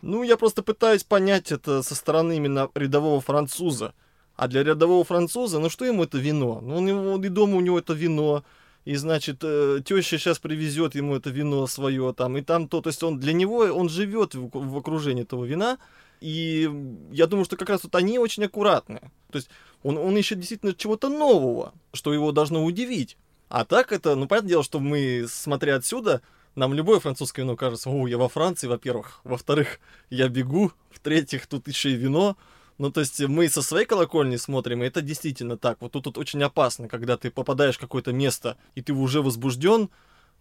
Ну, 0.03 0.23
я 0.23 0.37
просто 0.37 0.63
пытаюсь 0.63 1.05
понять 1.05 1.53
это 1.53 1.83
со 1.83 1.95
стороны 1.95 2.37
именно 2.37 2.71
рядового 2.75 3.21
француза. 3.21 3.93
А 4.41 4.49
для 4.49 4.63
рядового 4.63 5.05
француза, 5.05 5.59
ну 5.59 5.69
что 5.69 5.85
ему 5.85 6.05
это 6.05 6.17
вино? 6.17 6.63
Ну, 6.63 6.79
он, 6.79 6.89
его, 6.89 7.23
и 7.23 7.29
дома 7.29 7.57
у 7.57 7.61
него 7.61 7.79
это 7.79 7.93
вино, 7.93 8.43
и, 8.87 8.97
значит, 8.97 9.41
э, 9.43 9.83
теща 9.85 10.17
сейчас 10.17 10.39
привезет 10.39 10.95
ему 10.95 11.15
это 11.15 11.29
вино 11.29 11.67
свое 11.67 12.15
там, 12.15 12.39
и 12.39 12.41
там 12.41 12.67
то, 12.67 12.81
то 12.81 12.89
есть 12.89 13.03
он 13.03 13.21
для 13.21 13.35
него, 13.35 13.59
он 13.59 13.91
живет 13.91 14.35
в, 14.35 14.49
в 14.51 14.79
окружении 14.79 15.25
этого 15.25 15.45
вина, 15.45 15.77
и 16.23 16.71
я 17.13 17.27
думаю, 17.27 17.45
что 17.45 17.59
как 17.59 17.69
раз 17.69 17.85
вот 17.85 17.95
они 17.95 18.19
очень 18.19 18.43
аккуратны. 18.45 19.01
То 19.31 19.37
есть 19.37 19.51
он, 19.83 19.99
он 19.99 20.17
ищет 20.17 20.39
действительно 20.39 20.73
чего-то 20.73 21.11
нового, 21.11 21.75
что 21.93 22.15
его 22.15 22.33
должно 22.33 22.65
удивить. 22.65 23.19
А 23.51 23.67
так 23.67 23.93
это, 23.93 24.17
ну, 24.17 24.27
понятное 24.27 24.49
дело, 24.49 24.65
что 24.65 24.81
мы, 24.81 25.27
смотря 25.29 25.77
отсюда, 25.77 26.23
нам 26.55 26.73
любое 26.73 26.99
французское 26.99 27.45
вино 27.45 27.57
кажется, 27.57 27.91
о, 27.91 28.09
я 28.09 28.17
во 28.17 28.31
Франции, 28.31 28.69
во-первых. 28.69 29.21
Во-вторых, 29.23 29.81
я 30.09 30.29
бегу. 30.31 30.73
В-третьих, 30.91 31.47
тут 31.47 31.69
еще 31.69 31.91
и 31.91 31.97
вино. 31.97 32.39
Ну, 32.81 32.91
то 32.91 33.01
есть 33.01 33.21
мы 33.21 33.47
со 33.51 33.61
своей 33.61 33.85
колокольни 33.85 34.37
смотрим, 34.37 34.83
и 34.83 34.87
это 34.87 35.03
действительно 35.03 35.59
так. 35.59 35.77
Вот 35.83 35.93
тут, 35.93 36.05
тут 36.05 36.17
очень 36.17 36.43
опасно, 36.43 36.89
когда 36.89 37.19
ты 37.19 37.31
попадаешь 37.31 37.77
в 37.77 37.79
какое-то 37.79 38.11
место, 38.15 38.57
и 38.75 38.81
ты 38.81 38.95
уже 38.95 39.21
возбужден, 39.21 39.91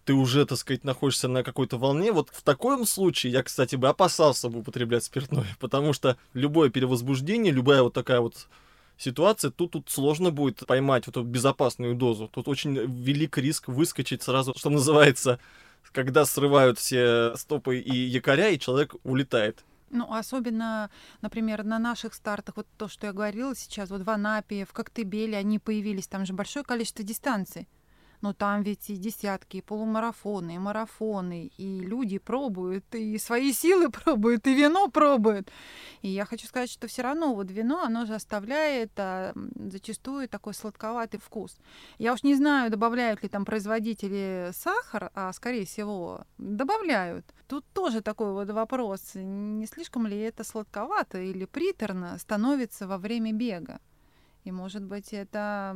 ты 0.05 0.13
уже, 0.13 0.45
так 0.45 0.57
сказать, 0.57 0.85
находишься 0.85 1.27
на 1.27 1.43
какой-то 1.43 1.77
волне. 1.77 2.13
Вот 2.13 2.29
в 2.31 2.41
таком 2.43 2.85
случае 2.85 3.33
я, 3.33 3.43
кстати, 3.43 3.75
бы 3.75 3.89
опасался 3.89 4.47
бы 4.47 4.59
употреблять 4.59 5.03
спиртное, 5.03 5.47
потому 5.59 5.91
что 5.91 6.15
любое 6.33 6.69
перевозбуждение, 6.69 7.51
любая 7.51 7.83
вот 7.83 7.93
такая 7.93 8.21
вот 8.21 8.47
ситуация, 8.97 9.51
тут, 9.51 9.71
тут 9.71 9.89
сложно 9.89 10.31
будет 10.31 10.65
поймать 10.65 11.07
вот 11.07 11.17
эту 11.17 11.25
безопасную 11.25 11.93
дозу. 11.93 12.29
Тут 12.33 12.47
очень 12.47 12.73
велик 12.73 13.37
риск 13.37 13.67
выскочить 13.67 14.23
сразу, 14.23 14.53
что 14.55 14.69
называется, 14.69 15.41
когда 15.91 16.23
срывают 16.23 16.79
все 16.79 17.35
стопы 17.35 17.79
и 17.79 17.93
якоря, 17.93 18.47
и 18.47 18.57
человек 18.59 18.95
улетает. 19.03 19.65
Ну, 19.91 20.11
особенно, 20.13 20.89
например, 21.21 21.63
на 21.63 21.79
наших 21.79 22.13
стартах, 22.13 22.57
вот 22.57 22.67
то, 22.77 22.87
что 22.87 23.07
я 23.07 23.13
говорила 23.13 23.55
сейчас, 23.55 23.89
вот 23.89 24.01
в 24.01 24.09
Анапе, 24.09 24.65
в 24.65 24.73
Коктебеле 24.73 25.37
они 25.37 25.59
появились, 25.59 26.07
там 26.07 26.25
же 26.25 26.33
большое 26.33 26.63
количество 26.63 27.03
дистанций 27.03 27.67
но 28.21 28.33
там 28.33 28.63
ведь 28.63 28.89
и 28.89 28.97
десятки, 28.97 29.57
и 29.57 29.61
полумарафоны, 29.61 30.55
и 30.55 30.57
марафоны, 30.57 31.51
и 31.57 31.79
люди 31.79 32.17
пробуют, 32.17 32.83
и 32.93 33.17
свои 33.17 33.53
силы 33.53 33.89
пробуют, 33.91 34.47
и 34.47 34.53
вино 34.53 34.89
пробуют. 34.89 35.51
И 36.01 36.09
я 36.09 36.25
хочу 36.25 36.47
сказать, 36.47 36.69
что 36.69 36.87
все 36.87 37.01
равно 37.01 37.33
вот 37.33 37.51
вино, 37.51 37.83
оно 37.83 38.05
же 38.05 38.15
оставляет 38.15 38.91
а, 38.97 39.33
зачастую 39.55 40.27
такой 40.27 40.53
сладковатый 40.53 41.19
вкус. 41.19 41.57
Я 41.97 42.13
уж 42.13 42.23
не 42.23 42.35
знаю, 42.35 42.69
добавляют 42.69 43.23
ли 43.23 43.29
там 43.29 43.45
производители 43.45 44.51
сахар, 44.53 45.11
а 45.13 45.31
скорее 45.33 45.65
всего 45.65 46.21
добавляют. 46.37 47.25
Тут 47.47 47.65
тоже 47.73 48.01
такой 48.01 48.33
вот 48.33 48.49
вопрос, 48.49 49.11
не 49.15 49.65
слишком 49.65 50.05
ли 50.07 50.17
это 50.19 50.43
сладковато 50.43 51.19
или 51.19 51.45
приторно 51.45 52.17
становится 52.19 52.87
во 52.87 52.97
время 52.97 53.33
бега. 53.33 53.79
И, 54.43 54.51
может 54.51 54.83
быть, 54.83 55.13
это 55.13 55.73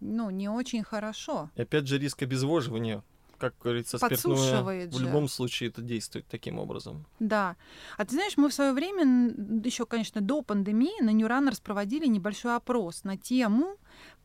ну, 0.00 0.30
не 0.30 0.48
очень 0.48 0.82
хорошо. 0.82 1.50
И 1.54 1.62
опять 1.62 1.86
же 1.86 1.98
риск 1.98 2.22
обезвоживания 2.22 3.02
как 3.40 3.54
говорится, 3.58 3.96
спиртное 3.96 4.88
в 4.90 5.00
любом 5.00 5.26
случае 5.26 5.70
это 5.70 5.80
действует 5.80 6.26
таким 6.26 6.58
образом. 6.58 7.06
Да. 7.18 7.56
А 7.96 8.04
ты 8.04 8.12
знаешь, 8.12 8.36
мы 8.36 8.50
в 8.50 8.54
свое 8.54 8.72
время, 8.72 9.32
еще, 9.64 9.86
конечно, 9.86 10.20
до 10.20 10.42
пандемии, 10.42 11.02
на 11.02 11.10
Runners 11.10 11.62
проводили 11.62 12.06
небольшой 12.06 12.54
опрос 12.54 13.02
на 13.02 13.16
тему, 13.16 13.76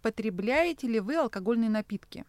потребляете 0.02 0.88
ли 0.88 1.00
вы 1.00 1.16
алкогольные 1.16 1.70
напитки. 1.70 2.26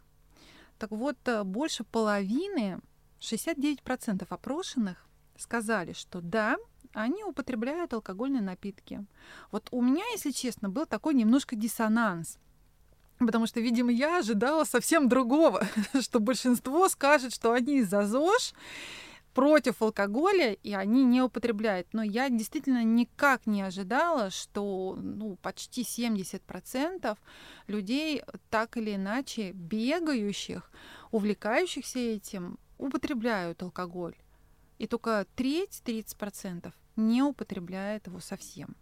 Так 0.78 0.92
вот, 0.92 1.16
э, 1.26 1.42
больше 1.42 1.84
половины, 1.84 2.78
69% 3.20 4.26
опрошенных 4.28 5.06
сказали, 5.36 5.92
что 5.92 6.20
да, 6.20 6.56
они 6.96 7.22
употребляют 7.24 7.92
алкогольные 7.92 8.42
напитки. 8.42 9.04
Вот 9.52 9.68
у 9.70 9.82
меня, 9.82 10.04
если 10.12 10.30
честно, 10.30 10.70
был 10.70 10.86
такой 10.86 11.14
немножко 11.14 11.54
диссонанс. 11.54 12.38
Потому 13.18 13.46
что, 13.46 13.60
видимо, 13.60 13.92
я 13.92 14.18
ожидала 14.18 14.64
совсем 14.64 15.08
другого, 15.08 15.66
что 16.00 16.20
большинство 16.20 16.88
скажет, 16.88 17.34
что 17.34 17.52
они 17.52 17.82
за 17.82 18.06
ЗОЖ, 18.06 18.54
против 19.34 19.82
алкоголя, 19.82 20.54
и 20.54 20.72
они 20.72 21.04
не 21.04 21.20
употребляют. 21.20 21.88
Но 21.92 22.02
я 22.02 22.30
действительно 22.30 22.82
никак 22.82 23.46
не 23.46 23.60
ожидала, 23.60 24.30
что 24.30 24.96
ну, 24.98 25.36
почти 25.42 25.82
70% 25.82 27.18
людей 27.66 28.22
так 28.48 28.78
или 28.78 28.94
иначе 28.94 29.52
бегающих, 29.52 30.70
увлекающихся 31.10 31.98
этим, 31.98 32.58
употребляют 32.78 33.62
алкоголь. 33.62 34.16
И 34.78 34.86
только 34.86 35.26
треть, 35.36 35.82
30% 35.84 36.72
не 36.96 37.22
употребляет 37.22 38.06
его 38.06 38.20
совсем. 38.20 38.76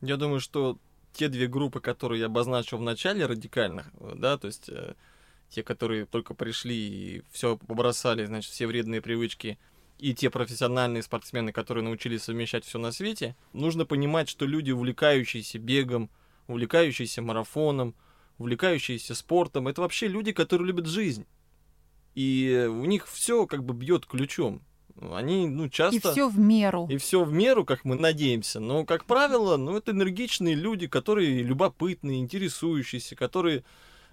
Я 0.00 0.16
думаю, 0.16 0.40
что 0.40 0.78
те 1.12 1.28
две 1.28 1.46
группы, 1.46 1.80
которые 1.80 2.20
я 2.20 2.26
обозначил 2.26 2.78
в 2.78 2.82
начале, 2.82 3.26
радикальных, 3.26 3.90
да, 4.16 4.36
то 4.36 4.48
есть 4.48 4.68
э, 4.68 4.94
те, 5.48 5.62
которые 5.62 6.06
только 6.06 6.34
пришли 6.34 6.76
и 6.76 7.22
все 7.30 7.56
побросали, 7.56 8.26
значит, 8.26 8.52
все 8.52 8.66
вредные 8.66 9.00
привычки, 9.00 9.58
и 9.98 10.12
те 10.12 10.28
профессиональные 10.28 11.02
спортсмены, 11.02 11.52
которые 11.52 11.84
научились 11.84 12.24
совмещать 12.24 12.64
все 12.64 12.78
на 12.78 12.90
свете, 12.90 13.36
нужно 13.52 13.86
понимать, 13.86 14.28
что 14.28 14.44
люди, 14.44 14.72
увлекающиеся 14.72 15.58
бегом, 15.58 16.10
увлекающиеся 16.48 17.22
марафоном, 17.22 17.94
увлекающиеся 18.38 19.14
спортом, 19.14 19.68
это 19.68 19.80
вообще 19.80 20.08
люди, 20.08 20.32
которые 20.32 20.66
любят 20.66 20.86
жизнь. 20.86 21.26
И 22.14 22.66
у 22.68 22.84
них 22.84 23.08
все 23.08 23.46
как 23.46 23.64
бы 23.64 23.72
бьет 23.72 24.06
ключом 24.06 24.62
они, 25.12 25.48
ну, 25.48 25.68
часто... 25.68 25.96
И 25.96 26.12
все 26.12 26.28
в 26.28 26.38
меру. 26.38 26.86
И 26.90 26.96
все 26.96 27.24
в 27.24 27.32
меру, 27.32 27.64
как 27.64 27.84
мы 27.84 27.96
надеемся. 27.96 28.60
Но, 28.60 28.84
как 28.84 29.04
правило, 29.04 29.56
ну, 29.56 29.76
это 29.76 29.92
энергичные 29.92 30.54
люди, 30.54 30.86
которые 30.86 31.42
любопытные, 31.42 32.20
интересующиеся, 32.20 33.16
которые 33.16 33.64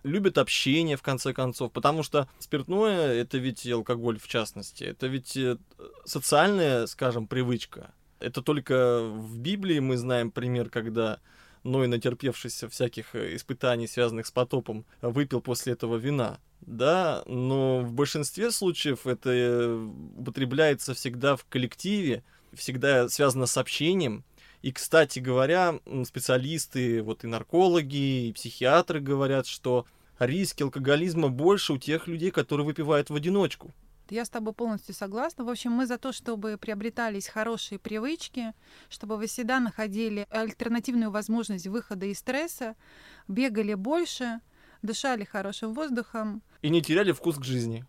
любят 0.04 0.38
общение, 0.38 0.98
в 0.98 1.02
конце 1.02 1.34
концов, 1.34 1.72
потому 1.72 2.04
что 2.04 2.28
спиртное, 2.40 3.14
это 3.14 3.38
ведь 3.38 3.68
алкоголь 3.68 4.20
в 4.20 4.28
частности, 4.28 4.84
это 4.84 5.08
ведь 5.08 5.38
э, 5.38 5.58
социальная, 6.06 6.88
скажем, 6.88 7.28
привычка. 7.28 7.92
Это 8.20 8.42
только 8.42 9.02
в 9.04 9.38
Библии 9.38 9.80
мы 9.80 9.98
знаем 9.98 10.32
пример, 10.32 10.70
когда 10.70 11.20
Ной, 11.64 11.88
натерпевшийся 11.88 12.70
всяких 12.70 13.14
э, 13.16 13.36
испытаний, 13.36 13.88
связанных 13.88 14.26
с 14.26 14.32
потопом, 14.32 14.86
выпил 15.02 15.42
после 15.42 15.74
этого 15.74 15.98
вина. 15.98 16.40
Да, 16.62 17.24
но 17.26 17.82
в 17.82 17.94
большинстве 17.94 18.52
случаев 18.52 19.06
это 19.06 19.30
э, 19.30 19.90
употребляется 20.18 20.94
всегда 20.94 21.36
в 21.36 21.46
коллективе, 21.46 22.24
всегда 22.54 23.10
связано 23.10 23.46
с 23.46 23.58
общением. 23.58 24.24
И, 24.62 24.72
кстати 24.72 25.20
говоря, 25.20 25.80
специалисты, 26.06 27.02
вот 27.02 27.24
и 27.24 27.28
наркологи, 27.28 28.28
и 28.28 28.34
психиатры 28.34 29.00
говорят, 29.00 29.48
что 29.48 29.86
риски 30.20 30.62
алкоголизма 30.62 31.30
больше 31.30 31.74
у 31.74 31.78
тех 31.78 32.08
людей, 32.08 32.30
которые 32.32 32.66
выпивают 32.66 33.10
в 33.10 33.16
одиночку. 33.16 33.74
Я 34.12 34.26
с 34.26 34.30
тобой 34.30 34.52
полностью 34.52 34.94
согласна. 34.94 35.46
В 35.46 35.50
общем, 35.50 35.72
мы 35.72 35.86
за 35.86 35.98
то, 35.98 36.12
чтобы 36.12 36.58
приобретались 36.58 37.30
хорошие 37.30 37.80
привычки, 37.80 38.52
чтобы 38.90 39.16
вы 39.16 39.28
всегда 39.28 39.62
находили 39.62 40.28
альтернативную 40.30 41.12
возможность 41.12 41.66
выхода 41.68 42.08
из 42.08 42.20
стресса, 42.20 42.76
бегали 43.30 43.74
больше, 43.74 44.42
дышали 44.82 45.24
хорошим 45.24 45.74
воздухом. 45.74 46.44
И 46.62 46.70
не 46.70 46.82
теряли 46.82 47.14
вкус 47.14 47.38
к 47.38 47.46
жизни. 47.46 47.86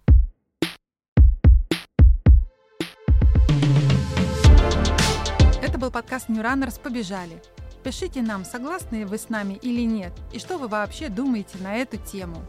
Это 5.60 5.76
был 5.76 5.90
подкаст 5.90 6.28
New 6.28 6.40
Runners 6.40 6.80
«Побежали». 6.80 7.42
Пишите 7.82 8.22
нам, 8.22 8.44
согласны 8.44 9.06
вы 9.06 9.18
с 9.18 9.28
нами 9.28 9.54
или 9.60 9.80
нет, 9.80 10.12
и 10.32 10.38
что 10.38 10.56
вы 10.56 10.68
вообще 10.68 11.08
думаете 11.08 11.58
на 11.58 11.74
эту 11.78 11.96
тему. 11.96 12.46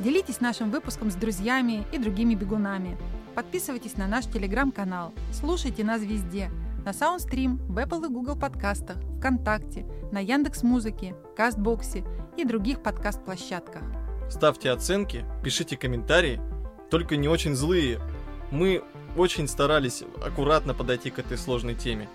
Делитесь 0.00 0.40
нашим 0.40 0.70
выпуском 0.70 1.10
с 1.10 1.14
друзьями 1.14 1.86
и 1.92 1.98
другими 1.98 2.34
бегунами. 2.34 2.98
Подписывайтесь 3.34 3.96
на 3.96 4.06
наш 4.06 4.26
телеграм-канал. 4.26 5.12
Слушайте 5.32 5.84
нас 5.84 6.02
везде. 6.02 6.50
На 6.84 6.90
Soundstream, 6.90 7.58
в 7.68 7.78
Apple 7.78 8.06
и 8.06 8.08
Google 8.12 8.36
подкастах, 8.36 8.96
ВКонтакте, 9.18 9.86
на 10.12 10.18
Яндекс 10.18 10.62
Музыке, 10.62 11.14
Кастбоксе 11.36 12.04
и 12.36 12.44
других 12.44 12.82
подкаст-площадках. 12.82 13.82
Ставьте 14.28 14.70
оценки, 14.70 15.24
пишите 15.42 15.76
комментарии, 15.76 16.40
только 16.90 17.16
не 17.16 17.28
очень 17.28 17.54
злые. 17.54 18.00
Мы 18.50 18.82
очень 19.16 19.48
старались 19.48 20.02
аккуратно 20.24 20.74
подойти 20.74 21.10
к 21.10 21.18
этой 21.18 21.38
сложной 21.38 21.74
теме. 21.74 22.08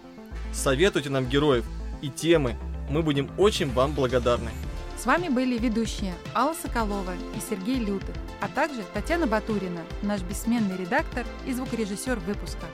Советуйте 0.52 1.10
нам 1.10 1.26
героев 1.26 1.66
и 2.02 2.10
темы, 2.10 2.56
мы 2.90 3.02
будем 3.04 3.30
очень 3.38 3.72
вам 3.72 3.94
благодарны. 3.94 4.52
С 5.00 5.06
вами 5.06 5.30
были 5.30 5.58
ведущие 5.58 6.14
Алла 6.36 6.54
Соколова 6.54 7.14
и 7.34 7.40
Сергей 7.50 7.80
Лютых, 7.80 8.14
а 8.42 8.50
также 8.50 8.84
Татьяна 8.94 9.28
Батурина, 9.28 9.80
наш 10.02 10.22
бессменный 10.24 10.76
редактор 10.76 11.26
и 11.46 11.54
звукорежиссер 11.54 12.20
выпуска. 12.20 12.66